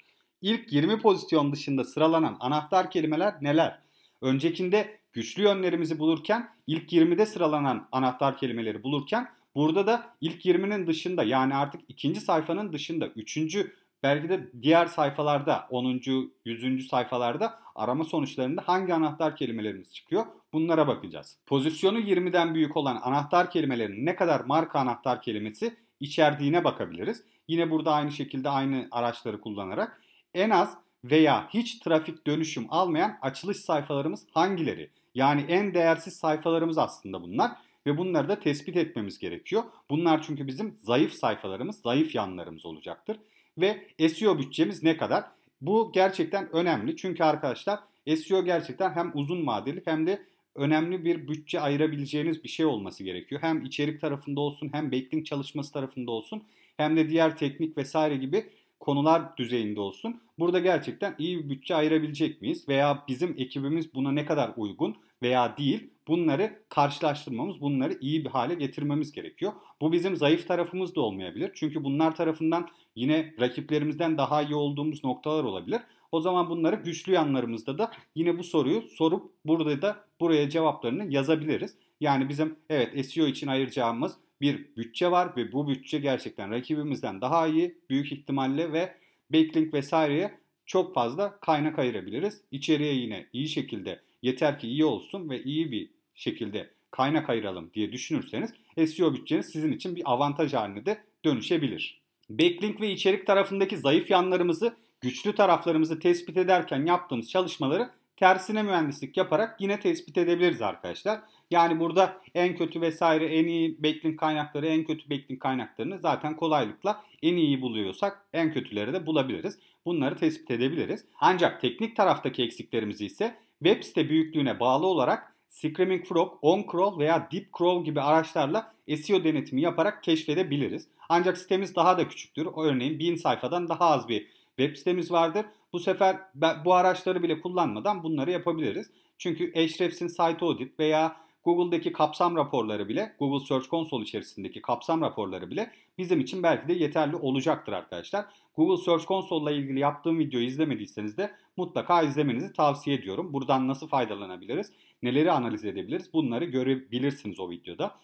İlk 0.43 0.73
20 0.73 1.01
pozisyon 1.01 1.53
dışında 1.53 1.85
sıralanan 1.85 2.37
anahtar 2.41 2.91
kelimeler 2.91 3.35
neler? 3.41 3.79
Öncekinde 4.23 5.01
güçlü 5.13 5.43
yönlerimizi 5.43 5.99
bulurken 5.99 6.49
ilk 6.67 6.93
20'de 6.93 7.27
sıralanan 7.27 7.89
anahtar 7.93 8.37
kelimeleri 8.37 8.83
bulurken 8.83 9.29
burada 9.55 9.87
da 9.87 10.15
ilk 10.21 10.47
20'nin 10.47 10.87
dışında 10.87 11.25
yani 11.25 11.55
artık 11.55 11.81
ikinci 11.89 12.21
sayfanın 12.21 12.73
dışında 12.73 13.07
üçüncü 13.07 13.73
belki 14.03 14.29
de 14.29 14.51
diğer 14.63 14.87
sayfalarda 14.87 15.67
10. 15.71 16.01
100. 16.45 16.89
sayfalarda 16.89 17.59
arama 17.75 18.05
sonuçlarında 18.05 18.63
hangi 18.67 18.95
anahtar 18.95 19.37
kelimelerimiz 19.37 19.95
çıkıyor 19.95 20.27
bunlara 20.53 20.87
bakacağız. 20.87 21.39
Pozisyonu 21.47 21.99
20'den 21.99 22.55
büyük 22.55 22.77
olan 22.77 23.01
anahtar 23.03 23.51
kelimelerin 23.51 24.07
ne 24.07 24.17
kadar 24.17 24.41
marka 24.41 24.79
anahtar 24.79 25.23
kelimesi 25.23 25.77
içerdiğine 26.01 26.65
bakabiliriz. 26.65 27.25
Yine 27.49 27.71
burada 27.71 27.93
aynı 27.93 28.13
şekilde 28.13 28.49
aynı 28.49 28.89
araçları 28.91 29.41
kullanarak 29.41 30.03
en 30.35 30.51
az 30.51 30.79
veya 31.05 31.49
hiç 31.49 31.79
trafik 31.79 32.27
dönüşüm 32.27 32.67
almayan 32.69 33.19
açılış 33.23 33.57
sayfalarımız 33.57 34.27
hangileri? 34.31 34.91
Yani 35.15 35.45
en 35.49 35.75
değersiz 35.75 36.17
sayfalarımız 36.17 36.79
aslında 36.79 37.23
bunlar 37.23 37.51
ve 37.87 37.99
bunları 37.99 38.29
da 38.29 38.41
tespit 38.41 38.77
etmemiz 38.77 39.19
gerekiyor. 39.19 39.63
Bunlar 39.91 40.23
çünkü 40.23 40.47
bizim 40.47 40.79
zayıf 40.83 41.13
sayfalarımız, 41.13 41.81
zayıf 41.81 42.15
yanlarımız 42.15 42.67
olacaktır. 42.67 43.17
Ve 43.59 43.87
SEO 44.09 44.39
bütçemiz 44.39 44.83
ne 44.83 44.97
kadar? 44.97 45.25
Bu 45.61 45.93
gerçekten 45.95 46.53
önemli 46.53 46.97
çünkü 46.97 47.25
arkadaşlar 47.25 47.81
SEO 48.17 48.45
gerçekten 48.45 48.93
hem 48.93 49.11
uzun 49.15 49.47
vadeli 49.47 49.83
hem 49.85 50.07
de 50.07 50.23
önemli 50.55 51.05
bir 51.05 51.29
bütçe 51.29 51.61
ayırabileceğiniz 51.61 52.45
bir 52.45 52.49
şey 52.49 52.67
olması 52.67 53.05
gerekiyor. 53.05 53.43
Hem 53.43 53.65
içerik 53.65 54.01
tarafında 54.01 54.41
olsun 54.41 54.71
hem 54.73 54.93
backlink 54.93 55.27
çalışması 55.27 55.73
tarafında 55.73 56.11
olsun 56.11 56.43
hem 56.77 56.97
de 56.97 57.09
diğer 57.09 57.37
teknik 57.37 57.79
vesaire 57.79 58.17
gibi 58.17 58.47
konular 58.83 59.37
düzeyinde 59.37 59.81
olsun. 59.81 60.21
Burada 60.39 60.59
gerçekten 60.59 61.15
iyi 61.19 61.39
bir 61.39 61.49
bütçe 61.49 61.75
ayırabilecek 61.75 62.43
miyiz? 62.43 62.69
Veya 62.69 63.05
bizim 63.09 63.35
ekibimiz 63.39 63.95
buna 63.95 64.13
ne 64.13 64.27
kadar 64.27 64.53
uygun 64.57 64.97
veya 65.23 65.57
değil 65.57 65.91
bunları 66.09 66.63
karşılaştırmamız, 66.69 67.61
bunları 67.61 67.99
iyi 68.01 68.25
bir 68.25 68.31
hale 68.31 68.55
getirmemiz 68.55 69.13
gerekiyor. 69.13 69.53
Bu 69.81 69.93
bizim 69.93 70.17
zayıf 70.17 70.49
tarafımız 70.49 70.95
da 70.95 71.01
olmayabilir. 71.01 71.51
Çünkü 71.55 71.85
bunlar 71.85 72.15
tarafından 72.15 72.69
yine 72.97 73.35
rakiplerimizden 73.41 74.19
daha 74.19 74.43
iyi 74.43 74.55
olduğumuz 74.55 75.05
noktalar 75.05 75.45
olabilir. 75.45 75.81
O 76.13 76.21
zaman 76.21 76.51
bunları 76.51 76.77
güçlü 76.77 77.13
yanlarımızda 77.13 77.79
da 77.79 77.91
yine 78.15 78.39
bu 78.39 78.45
soruyu 78.45 78.83
sorup 78.83 79.33
burada 79.45 79.83
da 79.83 79.97
buraya 80.21 80.51
cevaplarını 80.51 81.13
yazabiliriz. 81.13 81.77
Yani 82.01 82.29
bizim 82.29 82.57
evet 82.71 83.07
SEO 83.07 83.27
için 83.27 83.47
ayıracağımız 83.47 84.17
bir 84.43 84.77
bütçe 84.77 85.11
var 85.11 85.37
ve 85.37 85.53
bu 85.53 85.69
bütçe 85.69 85.99
gerçekten 85.99 86.51
rakibimizden 86.51 87.21
daha 87.21 87.47
iyi 87.47 87.79
büyük 87.91 88.13
ihtimalle 88.13 88.73
ve 88.73 88.97
backlink 89.31 89.75
vesaireye 89.75 90.39
çok 90.67 90.95
fazla 90.95 91.41
kaynak 91.41 91.79
ayırabiliriz. 91.79 92.41
İçeriye 92.51 92.95
yine 92.95 93.27
iyi 93.33 93.49
şekilde 93.49 94.01
yeter 94.23 94.59
ki 94.59 94.69
iyi 94.69 94.85
olsun 94.85 95.31
ve 95.31 95.43
iyi 95.43 95.73
bir 95.73 95.91
şekilde 96.15 96.71
kaynak 96.91 97.31
ayıralım 97.31 97.71
diye 97.75 97.93
düşünürseniz 97.93 98.55
SEO 98.87 99.15
bütçeniz 99.15 99.47
sizin 99.47 99.73
için 99.73 99.97
bir 99.97 100.13
avantaj 100.13 100.53
haline 100.53 100.87
de 100.87 100.99
dönüşebilir. 101.25 102.01
Backlink 102.31 102.81
ve 102.81 102.93
içerik 102.93 103.27
tarafındaki 103.27 103.79
zayıf 103.79 104.11
yanlarımızı, 104.11 104.77
güçlü 105.01 105.35
taraflarımızı 105.35 105.99
tespit 105.99 106.37
ederken 106.37 106.87
yaptığımız 106.87 107.31
çalışmaları 107.31 107.91
tersine 108.17 108.63
mühendislik 108.63 109.17
yaparak 109.17 109.61
yine 109.61 109.81
tespit 109.81 110.19
edebiliriz 110.19 110.63
arkadaşlar. 110.63 111.21
Yani 111.51 111.81
burada 111.81 112.21
en 112.35 112.57
kötü 112.57 112.81
vesaire 112.81 113.27
en 113.27 113.47
iyi 113.47 113.83
backlink 113.83 114.19
kaynakları, 114.19 114.67
en 114.67 114.85
kötü 114.85 115.11
backlink 115.11 115.41
kaynaklarını 115.41 115.99
zaten 115.99 116.37
kolaylıkla 116.37 117.03
en 117.23 117.37
iyi 117.37 117.63
buluyorsak 117.63 118.25
en 118.33 118.53
kötüleri 118.53 118.93
de 118.93 119.07
bulabiliriz. 119.07 119.59
Bunları 119.85 120.17
tespit 120.17 120.51
edebiliriz. 120.51 121.05
Ancak 121.21 121.61
teknik 121.61 121.97
taraftaki 121.97 122.43
eksiklerimizi 122.43 123.07
ise 123.07 123.37
web 123.65 123.83
site 123.83 124.09
büyüklüğüne 124.09 124.61
bağlı 124.61 124.87
olarak 124.87 125.33
Screaming 125.49 126.07
Frog, 126.07 126.39
OnCrawl 126.43 126.99
veya 126.99 127.29
DeepCrawl 127.33 127.85
gibi 127.85 128.01
araçlarla 128.01 128.75
SEO 128.97 129.25
denetimi 129.25 129.61
yaparak 129.61 130.03
keşfedebiliriz. 130.03 130.89
Ancak 131.09 131.39
sitemiz 131.39 131.77
daha 131.77 131.99
da 131.99 132.09
küçüktür. 132.09 132.49
Örneğin 132.57 132.99
1000 132.99 133.17
sayfadan 133.17 133.69
daha 133.69 133.91
az 133.91 134.09
bir 134.09 134.27
web 134.57 134.77
sitemiz 134.77 135.11
vardır. 135.11 135.47
Bu 135.73 135.81
sefer 135.81 136.17
bu 136.65 136.75
araçları 136.75 137.23
bile 137.23 137.41
kullanmadan 137.41 138.03
bunları 138.03 138.31
yapabiliriz. 138.31 138.91
Çünkü 139.19 139.53
Ahrefs'in 139.57 140.09
Site 140.09 140.45
Audit 140.45 140.79
veya 140.79 141.17
Google'daki 141.45 141.93
kapsam 141.93 142.37
raporları 142.37 142.89
bile, 142.89 143.17
Google 143.19 143.47
Search 143.47 143.69
Console 143.69 144.03
içerisindeki 144.03 144.63
kapsam 144.63 145.01
raporları 145.01 145.51
bile 145.51 145.71
bizim 145.99 146.21
için 146.21 146.43
belki 146.43 146.69
de 146.69 146.73
yeterli 146.73 147.17
olacaktır 147.17 147.73
arkadaşlar. 147.73 148.25
Google 148.57 148.85
Search 148.85 149.07
Console 149.07 149.53
ile 149.53 149.63
ilgili 149.63 149.79
yaptığım 149.81 150.19
videoyu 150.19 150.47
izlemediyseniz 150.47 151.17
de 151.17 151.31
mutlaka 151.57 152.03
izlemenizi 152.03 152.53
tavsiye 152.53 152.97
ediyorum. 152.97 153.33
Buradan 153.33 153.69
nasıl 153.69 153.87
faydalanabiliriz, 153.87 154.73
neleri 155.03 155.33
analiz 155.33 155.65
edebiliriz 155.65 156.13
bunları 156.13 156.45
görebilirsiniz 156.45 157.41
o 157.41 157.51
videoda. 157.51 157.95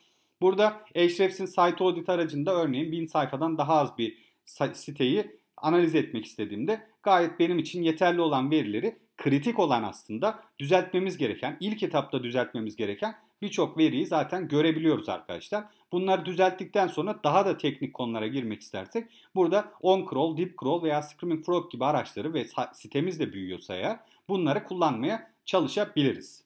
Burada 0.40 0.66
Ahrefs'in 0.96 1.46
Site 1.46 1.84
Audit 1.84 2.08
aracında 2.08 2.54
örneğin 2.54 2.92
1000 2.92 3.06
sayfadan 3.06 3.58
daha 3.58 3.74
az 3.74 3.98
bir 3.98 4.18
siteyi 4.72 5.37
analiz 5.62 5.94
etmek 5.94 6.24
istediğimde 6.24 6.86
gayet 7.02 7.38
benim 7.38 7.58
için 7.58 7.82
yeterli 7.82 8.20
olan 8.20 8.50
verileri 8.50 8.98
kritik 9.16 9.58
olan 9.58 9.82
aslında 9.82 10.42
düzeltmemiz 10.58 11.16
gereken, 11.18 11.56
ilk 11.60 11.82
etapta 11.82 12.22
düzeltmemiz 12.22 12.76
gereken 12.76 13.14
birçok 13.42 13.78
veriyi 13.78 14.06
zaten 14.06 14.48
görebiliyoruz 14.48 15.08
arkadaşlar. 15.08 15.64
Bunları 15.92 16.24
düzelttikten 16.24 16.86
sonra 16.86 17.20
daha 17.24 17.46
da 17.46 17.56
teknik 17.56 17.94
konulara 17.94 18.26
girmek 18.26 18.62
istersek 18.62 19.10
burada 19.34 19.72
OnCrawl, 19.80 20.36
DeepCrawl 20.36 20.84
veya 20.84 21.02
Screaming 21.02 21.44
Frog 21.46 21.70
gibi 21.70 21.84
araçları 21.84 22.34
ve 22.34 22.46
sitemiz 22.72 23.20
de 23.20 23.32
büyüyorsa 23.32 23.74
eğer 23.74 24.00
bunları 24.28 24.64
kullanmaya 24.64 25.30
çalışabiliriz. 25.44 26.44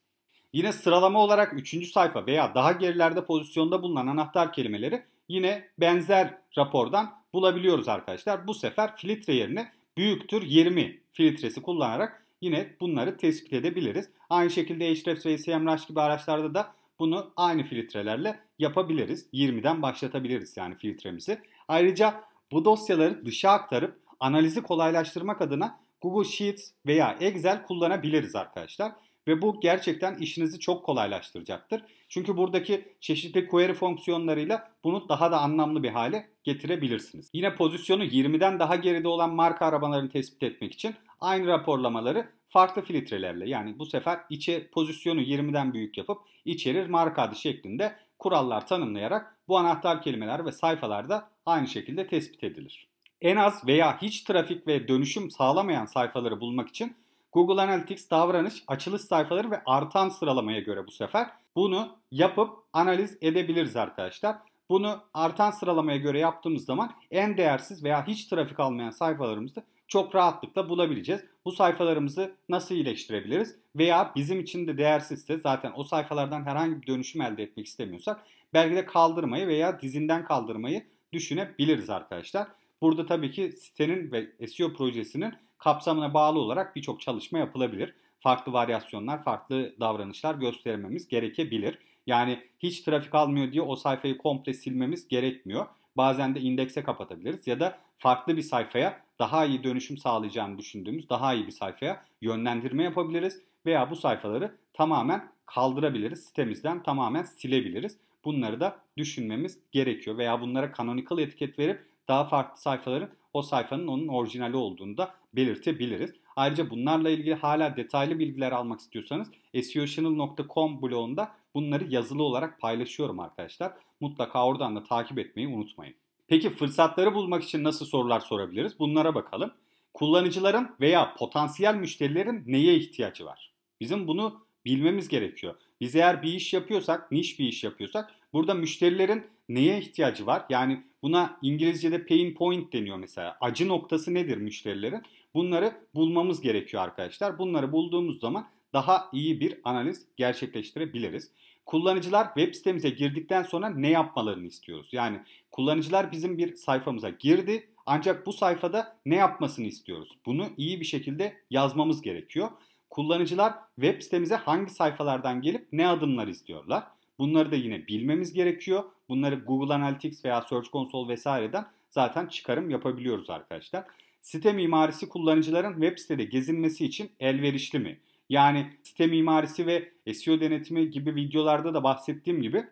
Yine 0.52 0.72
sıralama 0.72 1.20
olarak 1.20 1.52
3. 1.52 1.92
sayfa 1.92 2.26
veya 2.26 2.54
daha 2.54 2.72
gerilerde 2.72 3.24
pozisyonda 3.24 3.82
bulunan 3.82 4.06
anahtar 4.06 4.52
kelimeleri 4.52 5.02
yine 5.28 5.68
benzer 5.78 6.38
rapordan 6.58 7.22
bulabiliyoruz 7.34 7.88
arkadaşlar. 7.88 8.46
Bu 8.46 8.54
sefer 8.54 8.96
filtre 8.96 9.34
yerine 9.34 9.72
büyüktür 9.96 10.42
20 10.42 11.00
filtresi 11.12 11.62
kullanarak 11.62 12.26
yine 12.40 12.76
bunları 12.80 13.16
tespit 13.16 13.52
edebiliriz. 13.52 14.10
Aynı 14.30 14.50
şekilde 14.50 14.84
Ahrefs 14.84 15.26
ve 15.26 15.38
SEMrush 15.38 15.86
gibi 15.86 16.00
araçlarda 16.00 16.54
da 16.54 16.74
bunu 16.98 17.32
aynı 17.36 17.62
filtrelerle 17.62 18.40
yapabiliriz. 18.58 19.28
20'den 19.32 19.82
başlatabiliriz 19.82 20.56
yani 20.56 20.74
filtremizi. 20.74 21.38
Ayrıca 21.68 22.24
bu 22.52 22.64
dosyaları 22.64 23.26
dışa 23.26 23.50
aktarıp 23.50 23.98
analizi 24.20 24.62
kolaylaştırmak 24.62 25.40
adına 25.40 25.80
Google 26.00 26.28
Sheets 26.28 26.70
veya 26.86 27.16
Excel 27.20 27.62
kullanabiliriz 27.66 28.36
arkadaşlar. 28.36 28.92
Ve 29.28 29.42
bu 29.42 29.60
gerçekten 29.60 30.14
işinizi 30.14 30.60
çok 30.60 30.84
kolaylaştıracaktır. 30.84 31.82
Çünkü 32.08 32.36
buradaki 32.36 32.94
çeşitli 33.00 33.48
query 33.48 33.72
fonksiyonlarıyla 33.72 34.70
bunu 34.84 35.08
daha 35.08 35.32
da 35.32 35.40
anlamlı 35.40 35.82
bir 35.82 35.90
hale 35.90 36.28
getirebilirsiniz. 36.44 37.30
Yine 37.32 37.54
pozisyonu 37.54 38.04
20'den 38.04 38.58
daha 38.58 38.76
geride 38.76 39.08
olan 39.08 39.34
marka 39.34 39.66
arabalarını 39.66 40.10
tespit 40.10 40.42
etmek 40.42 40.72
için 40.72 40.94
aynı 41.20 41.46
raporlamaları 41.46 42.28
farklı 42.48 42.82
filtrelerle 42.82 43.48
yani 43.48 43.78
bu 43.78 43.86
sefer 43.86 44.20
içe 44.30 44.70
pozisyonu 44.70 45.20
20'den 45.20 45.74
büyük 45.74 45.98
yapıp 45.98 46.18
içerir 46.44 46.86
marka 46.86 47.22
adı 47.22 47.36
şeklinde 47.36 47.96
kurallar 48.18 48.66
tanımlayarak 48.66 49.38
bu 49.48 49.58
anahtar 49.58 50.02
kelimeler 50.02 50.46
ve 50.46 50.52
sayfalarda 50.52 51.30
aynı 51.46 51.68
şekilde 51.68 52.06
tespit 52.06 52.44
edilir. 52.44 52.88
En 53.20 53.36
az 53.36 53.66
veya 53.66 54.02
hiç 54.02 54.22
trafik 54.22 54.66
ve 54.66 54.88
dönüşüm 54.88 55.30
sağlamayan 55.30 55.86
sayfaları 55.86 56.40
bulmak 56.40 56.68
için 56.68 56.96
Google 57.32 57.62
Analytics 57.62 58.10
davranış, 58.10 58.64
açılış 58.66 59.02
sayfaları 59.02 59.50
ve 59.50 59.62
artan 59.66 60.08
sıralamaya 60.08 60.60
göre 60.60 60.86
bu 60.86 60.90
sefer 60.90 61.30
bunu 61.56 61.96
yapıp 62.10 62.50
analiz 62.72 63.18
edebiliriz 63.20 63.76
arkadaşlar. 63.76 64.36
Bunu 64.68 65.00
artan 65.14 65.50
sıralamaya 65.50 65.98
göre 65.98 66.18
yaptığımız 66.18 66.64
zaman 66.64 66.92
en 67.10 67.36
değersiz 67.36 67.84
veya 67.84 68.06
hiç 68.06 68.24
trafik 68.24 68.60
almayan 68.60 68.90
sayfalarımızda 68.90 69.62
çok 69.88 70.14
rahatlıkla 70.14 70.68
bulabileceğiz. 70.68 71.24
Bu 71.44 71.52
sayfalarımızı 71.52 72.36
nasıl 72.48 72.74
iyileştirebiliriz? 72.74 73.56
Veya 73.76 74.12
bizim 74.16 74.40
için 74.40 74.66
de 74.66 74.78
değersizse 74.78 75.38
zaten 75.38 75.72
o 75.76 75.84
sayfalardan 75.84 76.46
herhangi 76.46 76.82
bir 76.82 76.86
dönüşüm 76.86 77.22
elde 77.22 77.42
etmek 77.42 77.66
istemiyorsak 77.66 78.24
belki 78.54 78.76
de 78.76 78.86
kaldırmayı 78.86 79.46
veya 79.46 79.80
dizinden 79.80 80.24
kaldırmayı 80.24 80.86
düşünebiliriz 81.12 81.90
arkadaşlar. 81.90 82.46
Burada 82.82 83.06
tabii 83.06 83.30
ki 83.30 83.52
sitenin 83.52 84.12
ve 84.12 84.46
SEO 84.46 84.72
projesinin 84.72 85.34
kapsamına 85.58 86.14
bağlı 86.14 86.38
olarak 86.38 86.76
birçok 86.76 87.00
çalışma 87.00 87.38
yapılabilir. 87.38 87.94
Farklı 88.20 88.52
varyasyonlar, 88.52 89.24
farklı 89.24 89.74
davranışlar 89.80 90.34
göstermemiz 90.34 91.08
gerekebilir. 91.08 91.78
Yani 92.06 92.42
hiç 92.58 92.80
trafik 92.80 93.14
almıyor 93.14 93.52
diye 93.52 93.62
o 93.62 93.76
sayfayı 93.76 94.18
komple 94.18 94.54
silmemiz 94.54 95.08
gerekmiyor. 95.08 95.66
Bazen 95.96 96.34
de 96.34 96.40
indekse 96.40 96.82
kapatabiliriz 96.82 97.46
ya 97.46 97.60
da 97.60 97.78
farklı 97.98 98.36
bir 98.36 98.42
sayfaya 98.42 99.00
daha 99.18 99.46
iyi 99.46 99.64
dönüşüm 99.64 99.98
sağlayacağını 99.98 100.58
düşündüğümüz 100.58 101.08
daha 101.08 101.34
iyi 101.34 101.46
bir 101.46 101.52
sayfaya 101.52 102.04
yönlendirme 102.20 102.82
yapabiliriz 102.82 103.42
veya 103.66 103.90
bu 103.90 103.96
sayfaları 103.96 104.54
tamamen 104.72 105.32
kaldırabiliriz. 105.46 106.24
Sitemizden 106.24 106.82
tamamen 106.82 107.22
silebiliriz. 107.22 107.98
Bunları 108.24 108.60
da 108.60 108.76
düşünmemiz 108.96 109.58
gerekiyor 109.72 110.18
veya 110.18 110.40
bunlara 110.40 110.72
canonical 110.78 111.18
etiket 111.18 111.58
verip 111.58 111.86
daha 112.08 112.24
farklı 112.24 112.60
sayfaların 112.60 113.10
o 113.32 113.42
sayfanın 113.42 113.86
onun 113.86 114.08
orijinali 114.08 114.56
olduğunu 114.56 114.96
da 114.96 115.14
belirtebiliriz. 115.34 116.14
Ayrıca 116.36 116.70
bunlarla 116.70 117.10
ilgili 117.10 117.34
hala 117.34 117.76
detaylı 117.76 118.18
bilgiler 118.18 118.52
almak 118.52 118.80
istiyorsanız 118.80 119.30
seochannel.com 119.62 120.82
blogunda 120.82 121.32
bunları 121.54 121.84
yazılı 121.84 122.22
olarak 122.22 122.60
paylaşıyorum 122.60 123.20
arkadaşlar. 123.20 123.72
Mutlaka 124.00 124.46
oradan 124.46 124.76
da 124.76 124.82
takip 124.82 125.18
etmeyi 125.18 125.48
unutmayın. 125.48 125.94
Peki 126.28 126.50
fırsatları 126.50 127.14
bulmak 127.14 127.44
için 127.44 127.64
nasıl 127.64 127.86
sorular 127.86 128.20
sorabiliriz? 128.20 128.78
Bunlara 128.78 129.14
bakalım. 129.14 129.52
Kullanıcıların 129.94 130.70
veya 130.80 131.14
potansiyel 131.14 131.74
müşterilerin 131.74 132.42
neye 132.46 132.74
ihtiyacı 132.74 133.24
var? 133.24 133.52
Bizim 133.80 134.06
bunu 134.06 134.40
bilmemiz 134.64 135.08
gerekiyor. 135.08 135.54
Biz 135.82 135.96
eğer 135.96 136.22
bir 136.22 136.34
iş 136.34 136.52
yapıyorsak, 136.52 137.12
niş 137.12 137.38
bir 137.38 137.44
iş 137.44 137.64
yapıyorsak 137.64 138.14
burada 138.32 138.54
müşterilerin 138.54 139.24
neye 139.48 139.78
ihtiyacı 139.78 140.26
var? 140.26 140.44
Yani 140.50 140.82
buna 141.02 141.38
İngilizce'de 141.42 142.06
pain 142.06 142.34
point 142.34 142.72
deniyor 142.72 142.96
mesela. 142.96 143.36
Acı 143.40 143.68
noktası 143.68 144.14
nedir 144.14 144.36
müşterilerin? 144.36 145.02
Bunları 145.34 145.72
bulmamız 145.94 146.40
gerekiyor 146.40 146.82
arkadaşlar. 146.82 147.38
Bunları 147.38 147.72
bulduğumuz 147.72 148.20
zaman 148.20 148.48
daha 148.72 149.08
iyi 149.12 149.40
bir 149.40 149.60
analiz 149.64 150.06
gerçekleştirebiliriz. 150.16 151.30
Kullanıcılar 151.66 152.26
web 152.34 152.54
sitemize 152.54 152.90
girdikten 152.90 153.42
sonra 153.42 153.68
ne 153.68 153.90
yapmalarını 153.90 154.46
istiyoruz? 154.46 154.88
Yani 154.92 155.20
kullanıcılar 155.50 156.12
bizim 156.12 156.38
bir 156.38 156.54
sayfamıza 156.54 157.10
girdi 157.10 157.68
ancak 157.86 158.26
bu 158.26 158.32
sayfada 158.32 158.96
ne 159.06 159.14
yapmasını 159.14 159.66
istiyoruz? 159.66 160.08
Bunu 160.26 160.48
iyi 160.56 160.80
bir 160.80 160.84
şekilde 160.84 161.36
yazmamız 161.50 162.02
gerekiyor. 162.02 162.50
Kullanıcılar 162.92 163.54
web 163.74 164.02
sitemize 164.02 164.34
hangi 164.34 164.70
sayfalardan 164.70 165.42
gelip 165.42 165.68
ne 165.72 165.88
adımlar 165.88 166.28
istiyorlar? 166.28 166.84
Bunları 167.18 167.52
da 167.52 167.56
yine 167.56 167.86
bilmemiz 167.86 168.32
gerekiyor. 168.32 168.84
Bunları 169.08 169.34
Google 169.34 169.74
Analytics 169.74 170.24
veya 170.24 170.42
Search 170.42 170.70
Console 170.72 171.12
vesaireden 171.12 171.66
zaten 171.90 172.26
çıkarım 172.26 172.70
yapabiliyoruz 172.70 173.30
arkadaşlar. 173.30 173.84
Site 174.22 174.52
mimarisi 174.52 175.08
kullanıcıların 175.08 175.72
web 175.72 175.98
sitede 175.98 176.24
gezinmesi 176.24 176.84
için 176.84 177.10
elverişli 177.20 177.78
mi? 177.78 178.00
Yani 178.28 178.70
site 178.82 179.06
mimarisi 179.06 179.66
ve 179.66 179.92
SEO 180.14 180.40
denetimi 180.40 180.90
gibi 180.90 181.14
videolarda 181.14 181.74
da 181.74 181.82
bahsettiğim 181.82 182.42
gibi 182.42 182.64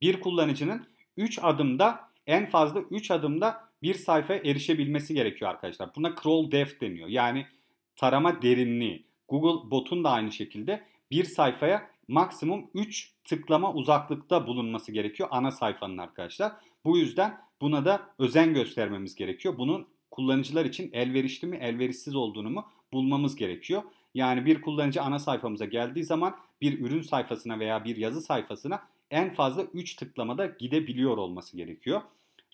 bir 0.00 0.20
kullanıcının 0.20 0.86
3 1.16 1.38
adımda 1.42 2.00
en 2.26 2.46
fazla 2.46 2.80
3 2.80 3.10
adımda 3.10 3.60
bir 3.82 3.94
sayfaya 3.94 4.40
erişebilmesi 4.44 5.14
gerekiyor 5.14 5.50
arkadaşlar. 5.50 5.90
Buna 5.96 6.14
crawl 6.22 6.50
depth 6.52 6.80
deniyor. 6.80 7.08
Yani 7.08 7.46
tarama 7.96 8.42
derinliği. 8.42 9.07
Google 9.28 9.70
botun 9.70 10.04
da 10.04 10.10
aynı 10.10 10.32
şekilde 10.32 10.84
bir 11.10 11.24
sayfaya 11.24 11.90
maksimum 12.08 12.70
3 12.74 13.12
tıklama 13.24 13.72
uzaklıkta 13.72 14.46
bulunması 14.46 14.92
gerekiyor 14.92 15.28
ana 15.32 15.50
sayfanın 15.50 15.98
arkadaşlar. 15.98 16.52
Bu 16.84 16.98
yüzden 16.98 17.40
buna 17.60 17.84
da 17.84 18.10
özen 18.18 18.54
göstermemiz 18.54 19.14
gerekiyor. 19.14 19.58
Bunun 19.58 19.86
kullanıcılar 20.10 20.64
için 20.64 20.90
elverişli 20.92 21.48
mi 21.48 21.56
elverişsiz 21.56 22.16
olduğunu 22.16 22.50
mu 22.50 22.66
bulmamız 22.92 23.36
gerekiyor. 23.36 23.82
Yani 24.14 24.46
bir 24.46 24.60
kullanıcı 24.60 25.02
ana 25.02 25.18
sayfamıza 25.18 25.64
geldiği 25.64 26.04
zaman 26.04 26.36
bir 26.60 26.80
ürün 26.80 27.02
sayfasına 27.02 27.58
veya 27.58 27.84
bir 27.84 27.96
yazı 27.96 28.20
sayfasına 28.20 28.82
en 29.10 29.34
fazla 29.34 29.62
3 29.62 29.94
tıklamada 29.94 30.46
gidebiliyor 30.46 31.16
olması 31.16 31.56
gerekiyor. 31.56 32.00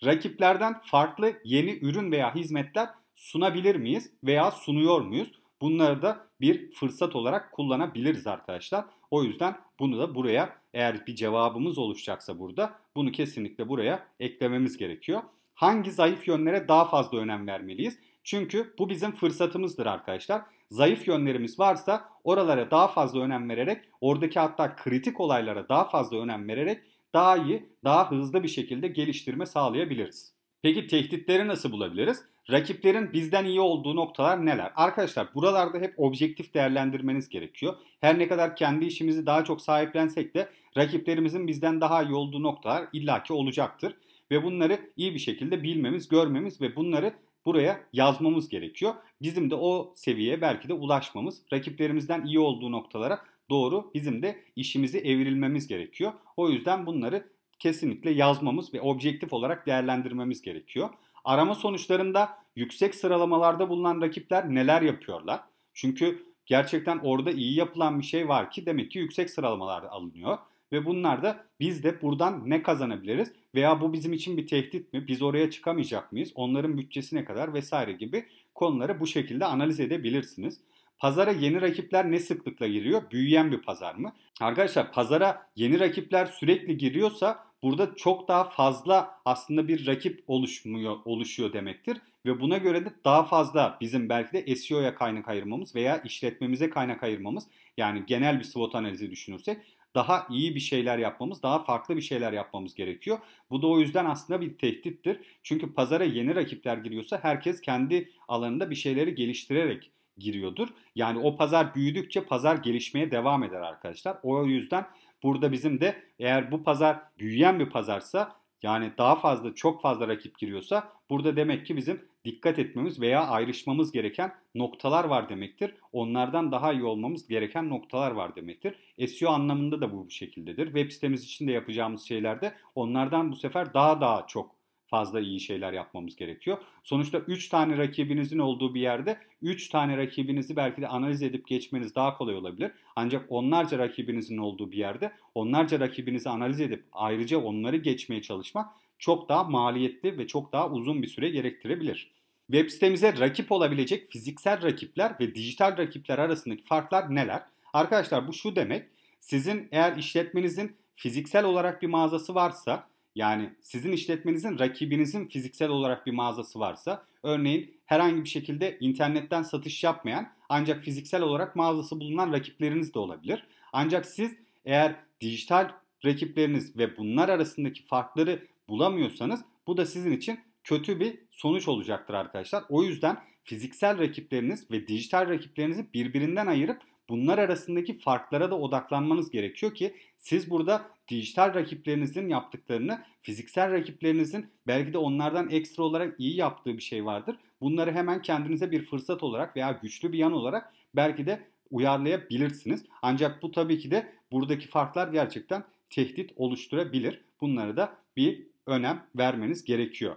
Rakiplerden 0.05 0.79
farklı 0.79 1.33
yeni 1.43 1.79
ürün 1.81 2.11
veya 2.11 2.35
hizmetler 2.35 2.89
sunabilir 3.15 3.75
miyiz 3.75 4.11
veya 4.23 4.51
sunuyor 4.51 5.01
muyuz? 5.01 5.31
Bunları 5.61 6.01
da 6.01 6.27
bir 6.41 6.71
fırsat 6.71 7.15
olarak 7.15 7.51
kullanabiliriz 7.51 8.27
arkadaşlar. 8.27 8.85
O 9.11 9.23
yüzden 9.23 9.57
bunu 9.79 9.99
da 9.99 10.15
buraya 10.15 10.57
eğer 10.73 11.07
bir 11.07 11.15
cevabımız 11.15 11.77
oluşacaksa 11.77 12.39
burada 12.39 12.73
bunu 12.95 13.11
kesinlikle 13.11 13.69
buraya 13.69 14.07
eklememiz 14.19 14.77
gerekiyor. 14.77 15.21
Hangi 15.53 15.91
zayıf 15.91 16.27
yönlere 16.27 16.67
daha 16.67 16.85
fazla 16.85 17.17
önem 17.17 17.47
vermeliyiz? 17.47 17.99
Çünkü 18.23 18.73
bu 18.79 18.89
bizim 18.89 19.11
fırsatımızdır 19.11 19.85
arkadaşlar. 19.85 20.41
Zayıf 20.71 21.07
yönlerimiz 21.07 21.59
varsa 21.59 22.09
oralara 22.23 22.71
daha 22.71 22.87
fazla 22.87 23.19
önem 23.19 23.49
vererek, 23.49 23.81
oradaki 24.01 24.39
hatta 24.39 24.75
kritik 24.75 25.19
olaylara 25.19 25.69
daha 25.69 25.83
fazla 25.89 26.17
önem 26.17 26.47
vererek 26.47 26.81
daha 27.13 27.37
iyi, 27.37 27.69
daha 27.83 28.11
hızlı 28.11 28.43
bir 28.43 28.47
şekilde 28.47 28.87
geliştirme 28.87 29.45
sağlayabiliriz. 29.45 30.33
Peki 30.61 30.87
tehditleri 30.87 31.47
nasıl 31.47 31.71
bulabiliriz? 31.71 32.25
Rakiplerin 32.51 33.13
bizden 33.13 33.45
iyi 33.45 33.59
olduğu 33.61 33.95
noktalar 33.95 34.45
neler? 34.45 34.71
Arkadaşlar 34.75 35.27
buralarda 35.35 35.79
hep 35.79 35.93
objektif 35.97 36.53
değerlendirmeniz 36.53 37.29
gerekiyor. 37.29 37.75
Her 38.01 38.19
ne 38.19 38.27
kadar 38.27 38.55
kendi 38.55 38.85
işimizi 38.85 39.25
daha 39.25 39.43
çok 39.43 39.61
sahiplensek 39.61 40.35
de 40.35 40.49
rakiplerimizin 40.77 41.47
bizden 41.47 41.81
daha 41.81 42.03
iyi 42.03 42.13
olduğu 42.13 42.43
noktalar 42.43 42.87
illaki 42.93 43.33
olacaktır. 43.33 43.93
Ve 44.31 44.43
bunları 44.43 44.79
iyi 44.97 45.13
bir 45.13 45.19
şekilde 45.19 45.63
bilmemiz, 45.63 46.07
görmemiz 46.09 46.61
ve 46.61 46.75
bunları 46.75 47.13
buraya 47.45 47.79
yazmamız 47.93 48.49
gerekiyor. 48.49 48.93
Bizim 49.21 49.49
de 49.49 49.55
o 49.55 49.93
seviyeye 49.95 50.41
belki 50.41 50.69
de 50.69 50.73
ulaşmamız, 50.73 51.41
rakiplerimizden 51.53 52.25
iyi 52.25 52.39
olduğu 52.39 52.71
noktalara 52.71 53.19
doğru 53.49 53.91
bizim 53.93 54.21
de 54.21 54.39
işimizi 54.55 54.97
evrilmemiz 54.97 55.67
gerekiyor. 55.67 56.13
O 56.37 56.49
yüzden 56.49 56.85
bunları 56.85 57.27
kesinlikle 57.59 58.11
yazmamız 58.11 58.73
ve 58.73 58.81
objektif 58.81 59.33
olarak 59.33 59.65
değerlendirmemiz 59.65 60.41
gerekiyor. 60.41 60.89
Arama 61.25 61.55
sonuçlarında 61.55 62.37
yüksek 62.55 62.95
sıralamalarda 62.95 63.69
bulunan 63.69 64.01
rakipler 64.01 64.55
neler 64.55 64.81
yapıyorlar? 64.81 65.41
Çünkü 65.73 66.23
gerçekten 66.45 66.99
orada 67.03 67.31
iyi 67.31 67.55
yapılan 67.55 67.99
bir 67.99 68.05
şey 68.05 68.27
var 68.27 68.51
ki 68.51 68.65
demek 68.65 68.91
ki 68.91 68.99
yüksek 68.99 69.29
sıralamalarda 69.29 69.91
alınıyor. 69.91 70.37
Ve 70.71 70.85
bunlar 70.85 71.23
da 71.23 71.43
biz 71.59 71.83
de 71.83 72.01
buradan 72.01 72.49
ne 72.49 72.63
kazanabiliriz 72.63 73.31
veya 73.55 73.81
bu 73.81 73.93
bizim 73.93 74.13
için 74.13 74.37
bir 74.37 74.47
tehdit 74.47 74.93
mi? 74.93 75.07
Biz 75.07 75.21
oraya 75.21 75.51
çıkamayacak 75.51 76.11
mıyız? 76.11 76.31
Onların 76.35 76.77
bütçesi 76.77 77.15
ne 77.15 77.25
kadar 77.25 77.53
vesaire 77.53 77.91
gibi 77.91 78.25
konuları 78.55 78.99
bu 78.99 79.07
şekilde 79.07 79.45
analiz 79.45 79.79
edebilirsiniz. 79.79 80.59
Pazara 80.99 81.31
yeni 81.31 81.61
rakipler 81.61 82.11
ne 82.11 82.19
sıklıkla 82.19 82.67
giriyor? 82.67 83.11
Büyüyen 83.11 83.51
bir 83.51 83.61
pazar 83.61 83.95
mı? 83.95 84.13
Arkadaşlar 84.41 84.91
pazara 84.91 85.47
yeni 85.55 85.79
rakipler 85.79 86.25
sürekli 86.25 86.77
giriyorsa 86.77 87.45
burada 87.63 87.95
çok 87.95 88.27
daha 88.27 88.43
fazla 88.43 89.19
aslında 89.25 89.67
bir 89.67 89.87
rakip 89.87 90.23
oluşmuyor, 90.27 90.97
oluşuyor 91.05 91.53
demektir. 91.53 91.97
Ve 92.25 92.39
buna 92.39 92.57
göre 92.57 92.85
de 92.85 92.89
daha 93.05 93.23
fazla 93.23 93.77
bizim 93.81 94.09
belki 94.09 94.33
de 94.33 94.55
SEO'ya 94.55 94.95
kaynak 94.95 95.27
ayırmamız 95.27 95.75
veya 95.75 96.01
işletmemize 96.01 96.69
kaynak 96.69 97.03
ayırmamız 97.03 97.47
yani 97.77 98.03
genel 98.07 98.39
bir 98.39 98.43
SWOT 98.43 98.75
analizi 98.75 99.11
düşünürsek 99.11 99.57
daha 99.95 100.27
iyi 100.29 100.55
bir 100.55 100.59
şeyler 100.59 100.97
yapmamız, 100.97 101.43
daha 101.43 101.63
farklı 101.63 101.97
bir 101.97 102.01
şeyler 102.01 102.33
yapmamız 102.33 102.75
gerekiyor. 102.75 103.19
Bu 103.49 103.61
da 103.61 103.67
o 103.67 103.79
yüzden 103.79 104.05
aslında 104.05 104.41
bir 104.41 104.57
tehdittir. 104.57 105.19
Çünkü 105.43 105.73
pazara 105.73 106.03
yeni 106.03 106.35
rakipler 106.35 106.77
giriyorsa 106.77 107.19
herkes 107.21 107.61
kendi 107.61 108.09
alanında 108.27 108.69
bir 108.69 108.75
şeyleri 108.75 109.15
geliştirerek 109.15 109.91
giriyordur. 110.17 110.67
Yani 110.95 111.19
o 111.19 111.35
pazar 111.35 111.75
büyüdükçe 111.75 112.23
pazar 112.23 112.55
gelişmeye 112.55 113.11
devam 113.11 113.43
eder 113.43 113.61
arkadaşlar. 113.61 114.17
O 114.23 114.45
yüzden 114.45 114.85
burada 115.23 115.51
bizim 115.51 115.81
de 115.81 116.03
eğer 116.19 116.51
bu 116.51 116.63
pazar 116.63 116.99
büyüyen 117.19 117.59
bir 117.59 117.69
pazarsa 117.69 118.35
yani 118.63 118.91
daha 118.97 119.15
fazla 119.15 119.55
çok 119.55 119.81
fazla 119.81 120.07
rakip 120.07 120.39
giriyorsa 120.39 120.89
burada 121.09 121.35
demek 121.35 121.65
ki 121.65 121.77
bizim 121.77 122.05
dikkat 122.25 122.59
etmemiz 122.59 123.01
veya 123.01 123.27
ayrışmamız 123.27 123.91
gereken 123.91 124.33
noktalar 124.55 125.05
var 125.05 125.29
demektir. 125.29 125.75
Onlardan 125.91 126.51
daha 126.51 126.73
iyi 126.73 126.83
olmamız 126.83 127.27
gereken 127.27 127.69
noktalar 127.69 128.11
var 128.11 128.35
demektir. 128.35 128.75
SEO 129.07 129.29
anlamında 129.29 129.81
da 129.81 129.93
bu 129.93 130.05
bu 130.05 130.09
şekildedir. 130.09 130.65
Web 130.65 130.91
sitemiz 130.91 131.23
için 131.23 131.47
de 131.47 131.51
yapacağımız 131.51 132.03
şeylerde 132.03 132.53
onlardan 132.75 133.31
bu 133.31 133.35
sefer 133.35 133.73
daha 133.73 134.01
daha 134.01 134.27
çok 134.27 134.54
fazla 134.87 135.19
iyi 135.19 135.39
şeyler 135.39 135.73
yapmamız 135.73 136.15
gerekiyor. 136.15 136.57
Sonuçta 136.83 137.17
3 137.17 137.49
tane 137.49 137.77
rakibinizin 137.77 138.39
olduğu 138.39 138.73
bir 138.75 138.81
yerde 138.81 139.17
3 139.41 139.69
tane 139.69 139.97
rakibinizi 139.97 140.55
belki 140.55 140.81
de 140.81 140.87
analiz 140.87 141.21
edip 141.21 141.47
geçmeniz 141.47 141.95
daha 141.95 142.17
kolay 142.17 142.35
olabilir. 142.35 142.71
Ancak 142.95 143.25
onlarca 143.29 143.77
rakibinizin 143.77 144.37
olduğu 144.37 144.71
bir 144.71 144.77
yerde 144.77 145.11
onlarca 145.35 145.79
rakibinizi 145.79 146.29
analiz 146.29 146.61
edip 146.61 146.83
ayrıca 146.91 147.37
onları 147.37 147.77
geçmeye 147.77 148.21
çalışmak 148.21 148.69
çok 148.99 149.29
daha 149.29 149.43
maliyetli 149.43 150.17
ve 150.17 150.27
çok 150.27 150.53
daha 150.53 150.69
uzun 150.69 151.01
bir 151.01 151.07
süre 151.07 151.29
gerektirebilir. 151.29 152.11
Web 152.51 152.69
sitemize 152.69 153.19
rakip 153.19 153.51
olabilecek 153.51 154.11
fiziksel 154.11 154.63
rakipler 154.63 155.15
ve 155.19 155.35
dijital 155.35 155.77
rakipler 155.77 156.17
arasındaki 156.19 156.63
farklar 156.63 157.15
neler? 157.15 157.43
Arkadaşlar 157.73 158.27
bu 158.27 158.33
şu 158.33 158.55
demek. 158.55 158.85
Sizin 159.19 159.67
eğer 159.71 159.97
işletmenizin 159.97 160.75
fiziksel 160.95 161.45
olarak 161.45 161.81
bir 161.81 161.87
mağazası 161.87 162.35
varsa 162.35 162.87
yani 163.15 163.49
sizin 163.61 163.91
işletmenizin 163.91 164.59
rakibinizin 164.59 165.27
fiziksel 165.27 165.69
olarak 165.69 166.05
bir 166.05 166.11
mağazası 166.11 166.59
varsa 166.59 167.05
örneğin 167.23 167.77
herhangi 167.85 168.23
bir 168.23 168.29
şekilde 168.29 168.77
internetten 168.79 169.43
satış 169.43 169.83
yapmayan 169.83 170.29
ancak 170.49 170.81
fiziksel 170.81 171.21
olarak 171.21 171.55
mağazası 171.55 171.99
bulunan 171.99 172.33
rakipleriniz 172.33 172.93
de 172.93 172.99
olabilir. 172.99 173.47
Ancak 173.73 174.05
siz 174.05 174.35
eğer 174.65 174.95
dijital 175.21 175.71
rakipleriniz 176.05 176.77
ve 176.77 176.97
bunlar 176.97 177.29
arasındaki 177.29 177.85
farkları 177.85 178.47
bulamıyorsanız 178.69 179.41
bu 179.67 179.77
da 179.77 179.85
sizin 179.85 180.11
için 180.11 180.39
kötü 180.63 180.99
bir 180.99 181.19
sonuç 181.31 181.67
olacaktır 181.67 182.13
arkadaşlar. 182.13 182.63
O 182.69 182.83
yüzden 182.83 183.17
fiziksel 183.43 183.99
rakipleriniz 183.99 184.71
ve 184.71 184.87
dijital 184.87 185.29
rakiplerinizi 185.29 185.93
birbirinden 185.93 186.47
ayırıp 186.47 186.81
bunlar 187.09 187.37
arasındaki 187.37 187.97
farklara 187.97 188.51
da 188.51 188.59
odaklanmanız 188.59 189.31
gerekiyor 189.31 189.75
ki 189.75 189.95
siz 190.17 190.49
burada 190.49 190.85
dijital 191.07 191.53
rakiplerinizin 191.53 192.29
yaptıklarını 192.29 193.01
fiziksel 193.21 193.71
rakiplerinizin 193.71 194.49
belki 194.67 194.93
de 194.93 194.97
onlardan 194.97 195.49
ekstra 195.49 195.83
olarak 195.83 196.19
iyi 196.19 196.35
yaptığı 196.35 196.77
bir 196.77 196.83
şey 196.83 197.05
vardır. 197.05 197.35
Bunları 197.61 197.91
hemen 197.91 198.21
kendinize 198.21 198.71
bir 198.71 198.85
fırsat 198.85 199.23
olarak 199.23 199.55
veya 199.55 199.79
güçlü 199.81 200.11
bir 200.11 200.17
yan 200.17 200.33
olarak 200.33 200.73
belki 200.95 201.25
de 201.25 201.39
uyarlayabilirsiniz. 201.71 202.85
Ancak 203.01 203.43
bu 203.43 203.51
tabii 203.51 203.79
ki 203.79 203.91
de 203.91 204.11
buradaki 204.31 204.67
farklar 204.67 205.07
gerçekten 205.07 205.63
tehdit 205.89 206.31
oluşturabilir. 206.35 207.21
Bunları 207.41 207.77
da 207.77 207.97
bir 208.17 208.43
önem 208.65 209.03
vermeniz 209.17 209.63
gerekiyor. 209.63 210.15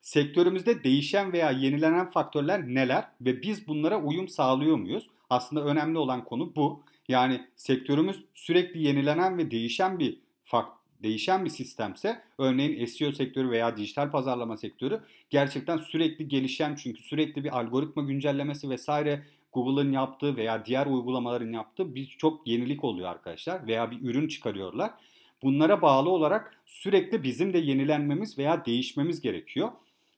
Sektörümüzde 0.00 0.84
değişen 0.84 1.32
veya 1.32 1.50
yenilenen 1.50 2.10
faktörler 2.10 2.66
neler 2.66 3.04
ve 3.20 3.42
biz 3.42 3.68
bunlara 3.68 4.02
uyum 4.02 4.28
sağlıyor 4.28 4.76
muyuz? 4.76 5.08
Aslında 5.34 5.64
önemli 5.64 5.98
olan 5.98 6.24
konu 6.24 6.56
bu. 6.56 6.82
Yani 7.08 7.40
sektörümüz 7.56 8.24
sürekli 8.34 8.82
yenilenen 8.82 9.38
ve 9.38 9.50
değişen 9.50 9.98
bir 9.98 10.18
fakt 10.44 10.84
değişen 11.02 11.44
bir 11.44 11.50
sistemse 11.50 12.22
örneğin 12.38 12.86
SEO 12.86 13.12
sektörü 13.12 13.50
veya 13.50 13.76
dijital 13.76 14.10
pazarlama 14.10 14.56
sektörü 14.56 15.00
gerçekten 15.30 15.76
sürekli 15.76 16.28
gelişen 16.28 16.74
çünkü 16.74 17.02
sürekli 17.02 17.44
bir 17.44 17.58
algoritma 17.58 18.02
güncellemesi 18.02 18.70
vesaire 18.70 19.22
Google'ın 19.52 19.92
yaptığı 19.92 20.36
veya 20.36 20.64
diğer 20.64 20.86
uygulamaların 20.86 21.52
yaptığı 21.52 21.94
birçok 21.94 22.46
yenilik 22.46 22.84
oluyor 22.84 23.08
arkadaşlar 23.08 23.66
veya 23.66 23.90
bir 23.90 24.02
ürün 24.02 24.28
çıkarıyorlar. 24.28 24.90
Bunlara 25.42 25.82
bağlı 25.82 26.10
olarak 26.10 26.56
sürekli 26.66 27.22
bizim 27.22 27.52
de 27.52 27.58
yenilenmemiz 27.58 28.38
veya 28.38 28.64
değişmemiz 28.64 29.20
gerekiyor. 29.20 29.72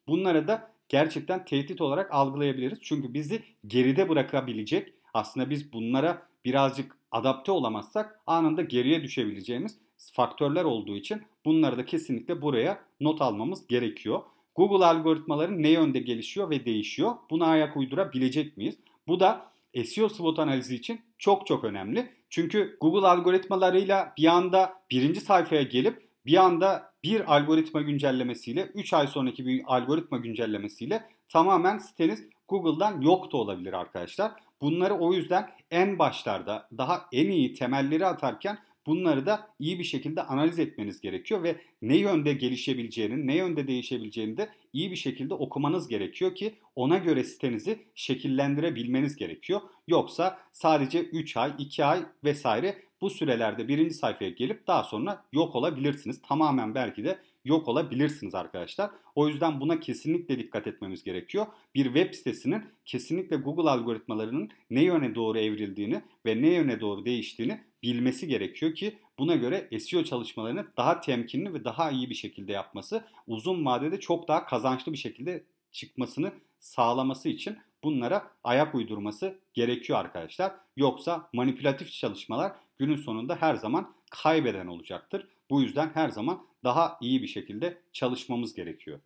Bunlara 0.09 0.49
da 0.49 0.71
gerçekten 0.89 1.45
tehdit 1.45 1.81
olarak 1.81 2.15
algılayabiliriz. 2.15 2.79
Çünkü 2.83 3.15
bizi 3.15 3.43
geride 3.67 4.09
bırakabilecek 4.09 4.93
aslında 5.17 5.51
biz 5.51 5.73
bunlara 5.73 6.23
birazcık 6.45 6.97
adapte 7.11 7.53
olamazsak 7.53 8.21
anında 8.27 8.63
geriye 8.63 9.03
düşebileceğimiz 9.03 9.79
faktörler 10.13 10.65
olduğu 10.65 10.97
için 10.97 11.23
bunları 11.45 11.79
da 11.79 11.85
kesinlikle 11.85 12.43
buraya 12.43 12.85
not 13.01 13.23
almamız 13.23 13.67
gerekiyor. 13.67 14.23
Google 14.55 14.85
algoritmaları 14.85 15.63
ne 15.63 15.69
yönde 15.69 15.99
gelişiyor 15.99 16.51
ve 16.51 16.65
değişiyor? 16.65 17.15
Buna 17.31 17.47
ayak 17.47 17.77
uydurabilecek 17.77 18.57
miyiz? 18.57 18.77
Bu 19.09 19.21
da 19.21 19.45
SEO 19.85 20.09
SWOT 20.09 20.39
analizi 20.39 20.75
için 20.75 21.01
çok 21.19 21.47
çok 21.47 21.65
önemli. 21.65 22.11
Çünkü 22.31 22.77
Google 22.81 23.07
algoritmalarıyla 23.07 24.13
bir 24.19 24.27
anda 24.27 24.75
birinci 24.91 25.21
sayfaya 25.21 25.63
gelip 25.63 26.09
bir 26.27 26.37
anda 26.37 26.93
bir 27.05 27.37
algoritma 27.37 27.83
güncellemesiyle 27.83 28.71
3 28.75 28.93
ay 28.93 29.07
sonraki 29.07 29.47
bir 29.47 29.63
algoritma 29.67 30.19
güncellemesiyle 30.19 31.09
tamamen 31.29 31.79
siteniz 31.79 32.25
Google'dan 32.49 33.01
yok 33.01 33.33
da 33.33 33.37
olabilir 33.37 33.73
arkadaşlar. 33.73 34.33
Bunları 34.61 34.95
o 34.95 35.13
yüzden 35.13 35.51
en 35.71 35.99
başlarda 35.99 36.69
daha 36.79 37.07
en 37.13 37.29
iyi 37.29 37.55
temelleri 37.55 38.07
atarken 38.07 38.59
bunları 38.87 39.27
da 39.27 39.49
iyi 39.59 39.79
bir 39.79 39.85
şekilde 39.85 40.23
analiz 40.23 40.59
etmeniz 40.59 41.01
gerekiyor 41.01 41.43
ve 41.43 41.57
ne 41.83 41.97
yönde 41.97 42.33
gelişebileceğini, 42.33 43.27
ne 43.27 43.37
yönde 43.37 43.69
değişebileceğini 43.69 44.37
de 44.37 44.49
iyi 44.73 44.91
bir 44.91 44.97
şekilde 44.97 45.35
okumanız 45.35 45.89
gerekiyor 45.89 46.35
ki 46.35 46.55
ona 46.77 46.99
göre 46.99 47.25
sitenizi 47.25 47.79
şekillendirebilmeniz 47.95 49.17
gerekiyor. 49.17 49.61
Yoksa 49.89 50.39
sadece 50.53 51.01
3 51.01 51.37
ay, 51.37 51.53
2 51.59 51.85
ay 51.85 52.01
vesaire 52.25 52.83
bu 53.01 53.11
sürelerde 53.11 53.69
birinci 53.69 53.95
sayfaya 53.95 54.31
gelip 54.31 54.67
daha 54.67 54.85
sonra 54.85 55.25
yok 55.33 55.55
olabilirsiniz. 55.55 56.23
Tamamen 56.23 56.75
belki 56.75 57.05
de 57.05 57.19
yok 57.47 57.69
olabilirsiniz 57.69 58.35
arkadaşlar. 58.35 58.91
O 59.15 59.29
yüzden 59.29 59.61
buna 59.61 59.81
kesinlikle 59.81 60.39
dikkat 60.39 60.67
etmemiz 60.67 61.05
gerekiyor. 61.05 61.47
Bir 61.75 61.85
web 61.85 62.15
sitesinin 62.15 62.65
kesinlikle 62.85 63.37
Google 63.37 63.71
algoritmalarının 63.71 64.51
ne 64.71 64.83
yöne 64.83 65.15
doğru 65.15 65.39
evrildiğini 65.39 66.03
ve 66.27 66.43
ne 66.43 66.49
yöne 66.49 66.81
doğru 66.81 67.05
değiştiğini 67.05 67.61
bilmesi 67.83 68.29
gerekiyor 68.29 68.75
ki 68.75 68.99
buna 69.19 69.35
göre 69.35 69.79
SEO 69.79 70.05
çalışmalarını 70.05 70.67
daha 70.77 71.01
temkinli 71.01 71.55
ve 71.55 71.65
daha 71.65 71.91
iyi 71.91 72.11
bir 72.11 72.15
şekilde 72.15 72.53
yapması 72.53 73.05
uzun 73.27 73.67
vadede 73.67 74.01
çok 74.01 74.29
daha 74.29 74.47
kazançlı 74.47 74.93
bir 74.93 74.99
şekilde 74.99 75.45
çıkmasını 75.73 76.33
sağlaması 76.59 77.29
için 77.29 77.59
bunlara 77.85 78.31
ayak 78.45 78.75
uydurması 78.75 79.39
gerekiyor 79.55 79.99
arkadaşlar. 79.99 80.53
Yoksa 80.77 81.29
manipülatif 81.33 81.93
çalışmalar 81.93 82.53
günün 82.79 82.97
sonunda 82.97 83.37
her 83.41 83.55
zaman 83.55 83.95
kaybeden 84.11 84.67
olacaktır. 84.67 85.27
Bu 85.51 85.63
yüzden 85.63 85.91
her 85.95 86.09
zaman 86.09 86.43
daha 86.65 86.99
iyi 87.01 87.23
bir 87.23 87.27
şekilde 87.27 87.83
çalışmamız 87.93 88.55
gerekiyor. 88.55 89.01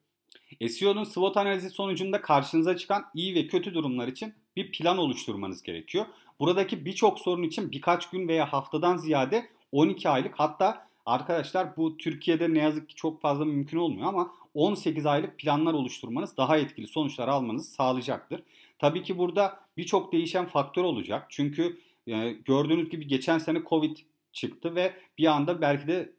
SEO'nun 0.68 1.05
SWOT 1.05 1.37
analizi 1.37 1.70
sonucunda 1.70 2.22
karşınıza 2.22 2.76
çıkan 2.76 3.05
iyi 3.14 3.35
ve 3.35 3.46
kötü 3.46 3.74
durumlar 3.74 4.09
için 4.09 4.35
bir 4.57 4.72
plan 4.72 4.98
oluşturmanız 4.98 5.62
gerekiyor. 5.62 6.07
Buradaki 6.40 6.85
birçok 6.85 7.18
sorun 7.18 7.42
için 7.42 7.72
birkaç 7.72 8.11
gün 8.11 8.29
veya 8.29 8.53
haftadan 8.53 8.96
ziyade 8.96 9.46
12 9.72 10.09
aylık 10.09 10.35
hatta 10.37 10.87
arkadaşlar 11.07 11.76
bu 11.76 11.96
Türkiye'de 11.96 12.55
ne 12.55 12.59
yazık 12.59 12.88
ki 12.88 12.94
çok 12.94 13.20
fazla 13.20 13.44
mümkün 13.44 13.79
olmuyor 13.79 14.09
ama 14.09 14.33
18 14.55 15.07
aylık 15.07 15.38
planlar 15.38 15.74
oluşturmanız 15.74 16.37
daha 16.37 16.57
etkili 16.57 16.87
sonuçlar 16.87 17.29
almanızı 17.29 17.70
sağlayacaktır. 17.70 18.42
Tabii 18.79 19.03
ki 19.03 19.18
burada 19.18 19.61
birçok 19.76 20.12
değişen 20.12 20.46
faktör 20.46 20.85
olacak. 20.85 21.26
Çünkü 21.29 21.79
e, 22.07 22.33
gördüğünüz 22.33 22.88
gibi 22.88 23.07
geçen 23.07 23.38
sene 23.38 23.62
Covid 23.68 23.96
çıktı 24.33 24.74
ve 24.74 24.94
bir 25.18 25.26
anda 25.26 25.61
belki 25.61 25.88
de 25.88 26.12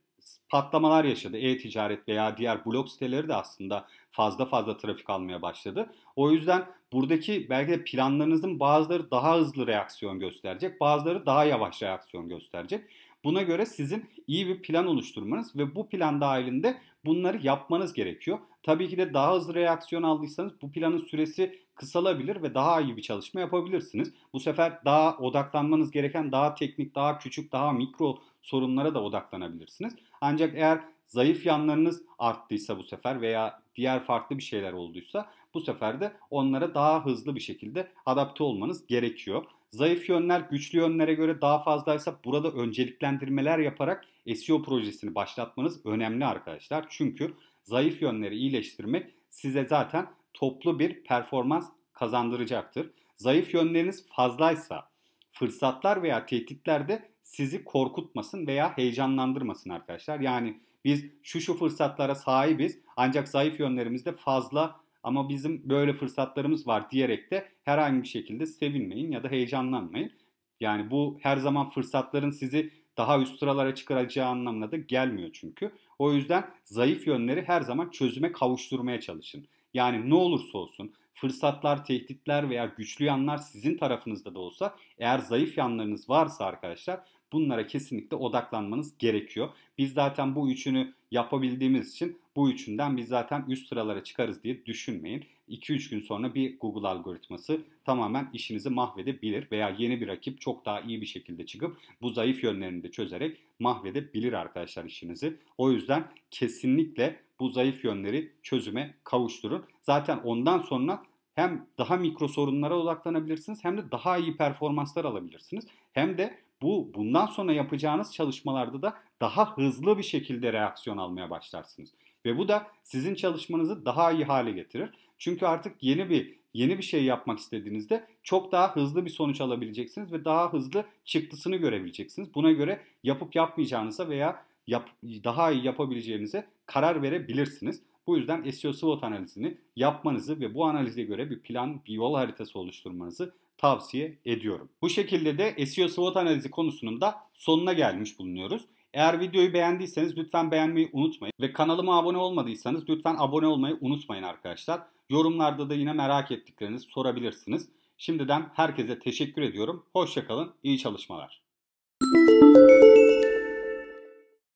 patlamalar 0.50 1.04
yaşadı. 1.04 1.38
E-ticaret 1.38 2.08
veya 2.08 2.38
diğer 2.38 2.66
blog 2.66 2.88
siteleri 2.90 3.28
de 3.28 3.36
aslında 3.36 3.88
fazla 4.12 4.46
fazla 4.46 4.78
trafik 4.78 5.10
almaya 5.10 5.42
başladı. 5.42 5.90
O 6.16 6.32
yüzden 6.32 6.66
buradaki 6.94 7.50
belki 7.50 7.72
de 7.72 7.84
planlarınızın 7.84 8.60
bazıları 8.60 9.12
daha 9.12 9.38
hızlı 9.38 9.68
reaksiyon 9.68 10.20
gösterecek, 10.20 10.80
bazıları 10.82 11.26
daha 11.26 11.46
yavaş 11.46 11.84
reaksiyon 11.84 12.30
gösterecek. 12.30 12.86
Buna 13.24 13.42
göre 13.42 13.66
sizin 13.66 14.10
iyi 14.28 14.48
bir 14.48 14.62
plan 14.62 14.88
oluşturmanız 14.88 15.56
ve 15.56 15.76
bu 15.76 15.90
plan 15.90 16.22
dahilinde 16.22 16.78
bunları 17.06 17.40
yapmanız 17.44 17.94
gerekiyor. 17.94 18.40
Tabii 18.64 18.90
ki 18.90 18.98
de 18.98 19.14
daha 19.14 19.36
hızlı 19.36 19.54
reaksiyon 19.54 20.04
aldıysanız 20.04 20.62
bu 20.62 20.72
planın 20.72 20.98
süresi 20.98 21.60
kısalabilir 21.76 22.44
ve 22.44 22.54
daha 22.54 22.82
iyi 22.82 22.98
bir 22.98 23.02
çalışma 23.02 23.42
yapabilirsiniz. 23.42 24.14
Bu 24.34 24.40
sefer 24.40 24.86
daha 24.86 25.18
odaklanmanız 25.18 25.92
gereken 25.92 26.32
daha 26.32 26.56
teknik, 26.56 26.96
daha 26.96 27.20
küçük, 27.20 27.52
daha 27.52 27.72
mikro 27.72 28.18
sorunlara 28.42 28.94
da 28.94 29.04
odaklanabilirsiniz. 29.04 29.96
Ancak 30.22 30.56
eğer 30.56 30.80
zayıf 31.08 31.46
yanlarınız 31.46 32.04
arttıysa 32.20 32.78
bu 32.78 32.84
sefer 32.84 33.22
veya 33.22 33.62
diğer 33.76 34.04
farklı 34.04 34.38
bir 34.38 34.44
şeyler 34.44 34.74
olduysa 34.74 35.32
bu 35.54 35.62
sefer 35.62 36.02
de 36.02 36.14
onlara 36.30 36.74
daha 36.76 37.06
hızlı 37.06 37.36
bir 37.36 37.40
şekilde 37.40 37.92
adapte 38.06 38.44
olmanız 38.44 38.88
gerekiyor. 38.88 39.46
Zayıf 39.70 40.10
yönler 40.10 40.40
güçlü 40.40 40.80
yönlere 40.80 41.14
göre 41.14 41.42
daha 41.42 41.60
fazlaysa 41.60 42.16
burada 42.26 42.52
önceliklendirmeler 42.52 43.60
yaparak 43.60 44.06
SEO 44.36 44.62
projesini 44.62 45.16
başlatmanız 45.16 45.86
önemli 45.86 46.26
arkadaşlar. 46.26 46.86
Çünkü 46.90 47.34
zayıf 47.64 48.02
yönleri 48.02 48.36
iyileştirmek 48.36 49.12
size 49.30 49.66
zaten 49.66 50.08
toplu 50.34 50.80
bir 50.80 51.04
performans 51.04 51.70
kazandıracaktır. 51.94 52.90
Zayıf 53.16 53.54
yönleriniz 53.54 54.06
fazlaysa 54.10 54.90
fırsatlar 55.32 56.04
veya 56.04 56.26
tehditler 56.26 56.88
de 56.88 57.11
sizi 57.32 57.64
korkutmasın 57.64 58.48
veya 58.48 58.78
heyecanlandırmasın 58.78 59.70
arkadaşlar. 59.70 60.20
Yani 60.20 60.58
biz 60.86 61.06
şu 61.24 61.42
şu 61.42 61.54
fırsatlara 61.54 62.16
sahibiz 62.16 62.80
ancak 62.98 63.28
zayıf 63.28 63.60
yönlerimiz 63.60 64.06
de 64.06 64.14
fazla 64.14 64.80
ama 65.04 65.30
bizim 65.30 65.70
böyle 65.70 65.94
fırsatlarımız 65.94 66.68
var 66.68 66.92
diyerek 66.92 67.32
de 67.32 67.48
herhangi 67.64 68.04
bir 68.04 68.08
şekilde 68.08 68.46
sevinmeyin 68.46 69.12
ya 69.12 69.24
da 69.24 69.30
heyecanlanmayın. 69.30 70.12
Yani 70.60 70.92
bu 70.92 71.20
her 71.22 71.38
zaman 71.38 71.70
fırsatların 71.70 72.30
sizi 72.30 72.72
daha 72.98 73.20
üst 73.20 73.40
sıralara 73.40 73.76
çıkaracağı 73.76 74.28
anlamına 74.28 74.72
da 74.72 74.78
gelmiyor 74.78 75.30
çünkü. 75.34 75.72
O 76.00 76.14
yüzden 76.14 76.50
zayıf 76.66 77.08
yönleri 77.08 77.44
her 77.48 77.62
zaman 77.62 77.90
çözüme 77.90 78.32
kavuşturmaya 78.32 79.00
çalışın. 79.00 79.46
Yani 79.74 80.10
ne 80.10 80.16
olursa 80.16 80.58
olsun 80.58 80.94
fırsatlar, 81.14 81.86
tehditler 81.86 82.50
veya 82.50 82.66
güçlü 82.66 83.06
yanlar 83.06 83.38
sizin 83.38 83.78
tarafınızda 83.78 84.36
da 84.36 84.40
olsa 84.40 84.76
eğer 84.98 85.20
zayıf 85.20 85.58
yanlarınız 85.58 86.10
varsa 86.10 86.46
arkadaşlar 86.46 87.00
bunlara 87.32 87.68
kesinlikle 87.68 88.18
odaklanmanız 88.18 88.98
gerekiyor. 88.98 89.50
Biz 89.78 89.94
zaten 89.94 90.36
bu 90.36 90.52
üçünü 90.52 90.94
yapabildiğimiz 91.12 91.92
için 91.92 92.18
bu 92.36 92.52
üçünden 92.52 92.98
biz 92.98 93.08
zaten 93.08 93.46
üst 93.48 93.68
sıralara 93.68 94.04
çıkarız 94.04 94.44
diye 94.44 94.66
düşünmeyin. 94.66 95.26
2-3 95.50 95.90
gün 95.90 96.02
sonra 96.02 96.36
bir 96.36 96.60
Google 96.60 96.88
algoritması 96.88 97.62
tamamen 97.86 98.30
işinizi 98.34 98.70
mahvedebilir 98.70 99.48
veya 99.52 99.76
yeni 99.78 100.02
bir 100.02 100.08
rakip 100.08 100.42
çok 100.42 100.66
daha 100.66 100.82
iyi 100.82 101.02
bir 101.02 101.06
şekilde 101.06 101.46
çıkıp 101.46 101.78
bu 102.02 102.10
zayıf 102.10 102.44
yönlerini 102.44 102.84
de 102.84 102.92
çözerek 102.92 103.38
mahvedebilir 103.60 104.34
arkadaşlar 104.34 104.86
işinizi. 104.86 105.38
O 105.58 105.72
yüzden 105.72 106.08
kesinlikle 106.32 107.20
bu 107.40 107.50
zayıf 107.50 107.84
yönleri 107.84 108.32
çözüme 108.44 108.94
kavuşturun. 109.04 109.66
Zaten 109.82 110.18
ondan 110.18 110.60
sonra 110.60 111.04
hem 111.36 111.68
daha 111.78 111.98
mikro 111.98 112.28
sorunlara 112.28 112.78
odaklanabilirsiniz 112.78 113.64
hem 113.64 113.78
de 113.78 113.92
daha 113.92 114.18
iyi 114.18 114.38
performanslar 114.38 115.06
alabilirsiniz. 115.06 115.68
Hem 115.94 116.18
de 116.18 116.38
bu 116.62 116.92
bundan 116.94 117.26
sonra 117.26 117.54
yapacağınız 117.54 118.14
çalışmalarda 118.14 118.82
da 118.82 118.94
daha 119.22 119.58
hızlı 119.58 119.98
bir 119.98 120.04
şekilde 120.04 120.54
reaksiyon 120.54 120.98
almaya 120.98 121.30
başlarsınız. 121.30 121.94
Ve 122.26 122.38
bu 122.38 122.48
da 122.48 122.68
sizin 122.84 123.16
çalışmanızı 123.16 123.86
daha 123.86 124.12
iyi 124.12 124.26
hale 124.26 124.52
getirir. 124.52 124.90
Çünkü 125.18 125.46
artık 125.46 125.84
yeni 125.84 126.10
bir 126.10 126.42
yeni 126.54 126.78
bir 126.78 126.84
şey 126.84 127.04
yapmak 127.04 127.40
istediğinizde 127.40 128.08
çok 128.24 128.52
daha 128.52 128.76
hızlı 128.76 129.06
bir 129.06 129.10
sonuç 129.10 129.42
alabileceksiniz 129.42 130.12
ve 130.12 130.26
daha 130.26 130.54
hızlı 130.54 130.86
çıktısını 131.06 131.56
görebileceksiniz. 131.56 132.36
Buna 132.36 132.52
göre 132.52 132.82
yapıp 133.04 133.36
yapmayacağınıza 133.36 134.10
veya 134.10 134.46
yap, 134.68 134.90
daha 135.04 135.52
iyi 135.52 135.66
yapabileceğinize 135.66 136.48
karar 136.66 137.02
verebilirsiniz. 137.02 137.82
Bu 138.08 138.18
yüzden 138.18 138.52
SEO 138.52 138.74
SWOT 138.74 139.04
analizini 139.04 139.58
yapmanızı 139.76 140.40
ve 140.40 140.54
bu 140.54 140.66
analize 140.66 141.04
göre 141.04 141.30
bir 141.30 141.40
plan, 141.40 141.82
bir 141.86 141.94
yol 141.94 142.16
haritası 142.16 142.60
oluşturmanızı 142.60 143.34
tavsiye 143.58 144.18
ediyorum. 144.26 144.70
Bu 144.82 144.90
şekilde 144.90 145.38
de 145.38 145.66
SEO 145.66 145.88
SWOT 145.88 146.18
analizi 146.18 146.52
konusunun 146.52 147.02
da 147.02 147.16
sonuna 147.34 147.74
gelmiş 147.74 148.20
bulunuyoruz. 148.20 148.62
Eğer 148.94 149.20
videoyu 149.20 149.54
beğendiyseniz 149.54 150.18
lütfen 150.18 150.52
beğenmeyi 150.52 150.90
unutmayın. 150.94 151.34
Ve 151.42 151.54
kanalıma 151.54 152.00
abone 152.00 152.18
olmadıysanız 152.18 152.90
lütfen 152.90 153.16
abone 153.18 153.48
olmayı 153.48 153.78
unutmayın 153.82 154.24
arkadaşlar. 154.24 154.82
Yorumlarda 155.10 155.70
da 155.70 155.74
yine 155.74 155.94
merak 155.94 156.32
ettiklerinizi 156.32 156.88
sorabilirsiniz. 156.88 157.70
Şimdiden 157.98 158.50
herkese 158.54 159.00
teşekkür 159.00 159.42
ediyorum. 159.42 159.86
Hoşçakalın, 159.94 160.54
iyi 160.64 160.78
çalışmalar. 160.78 161.42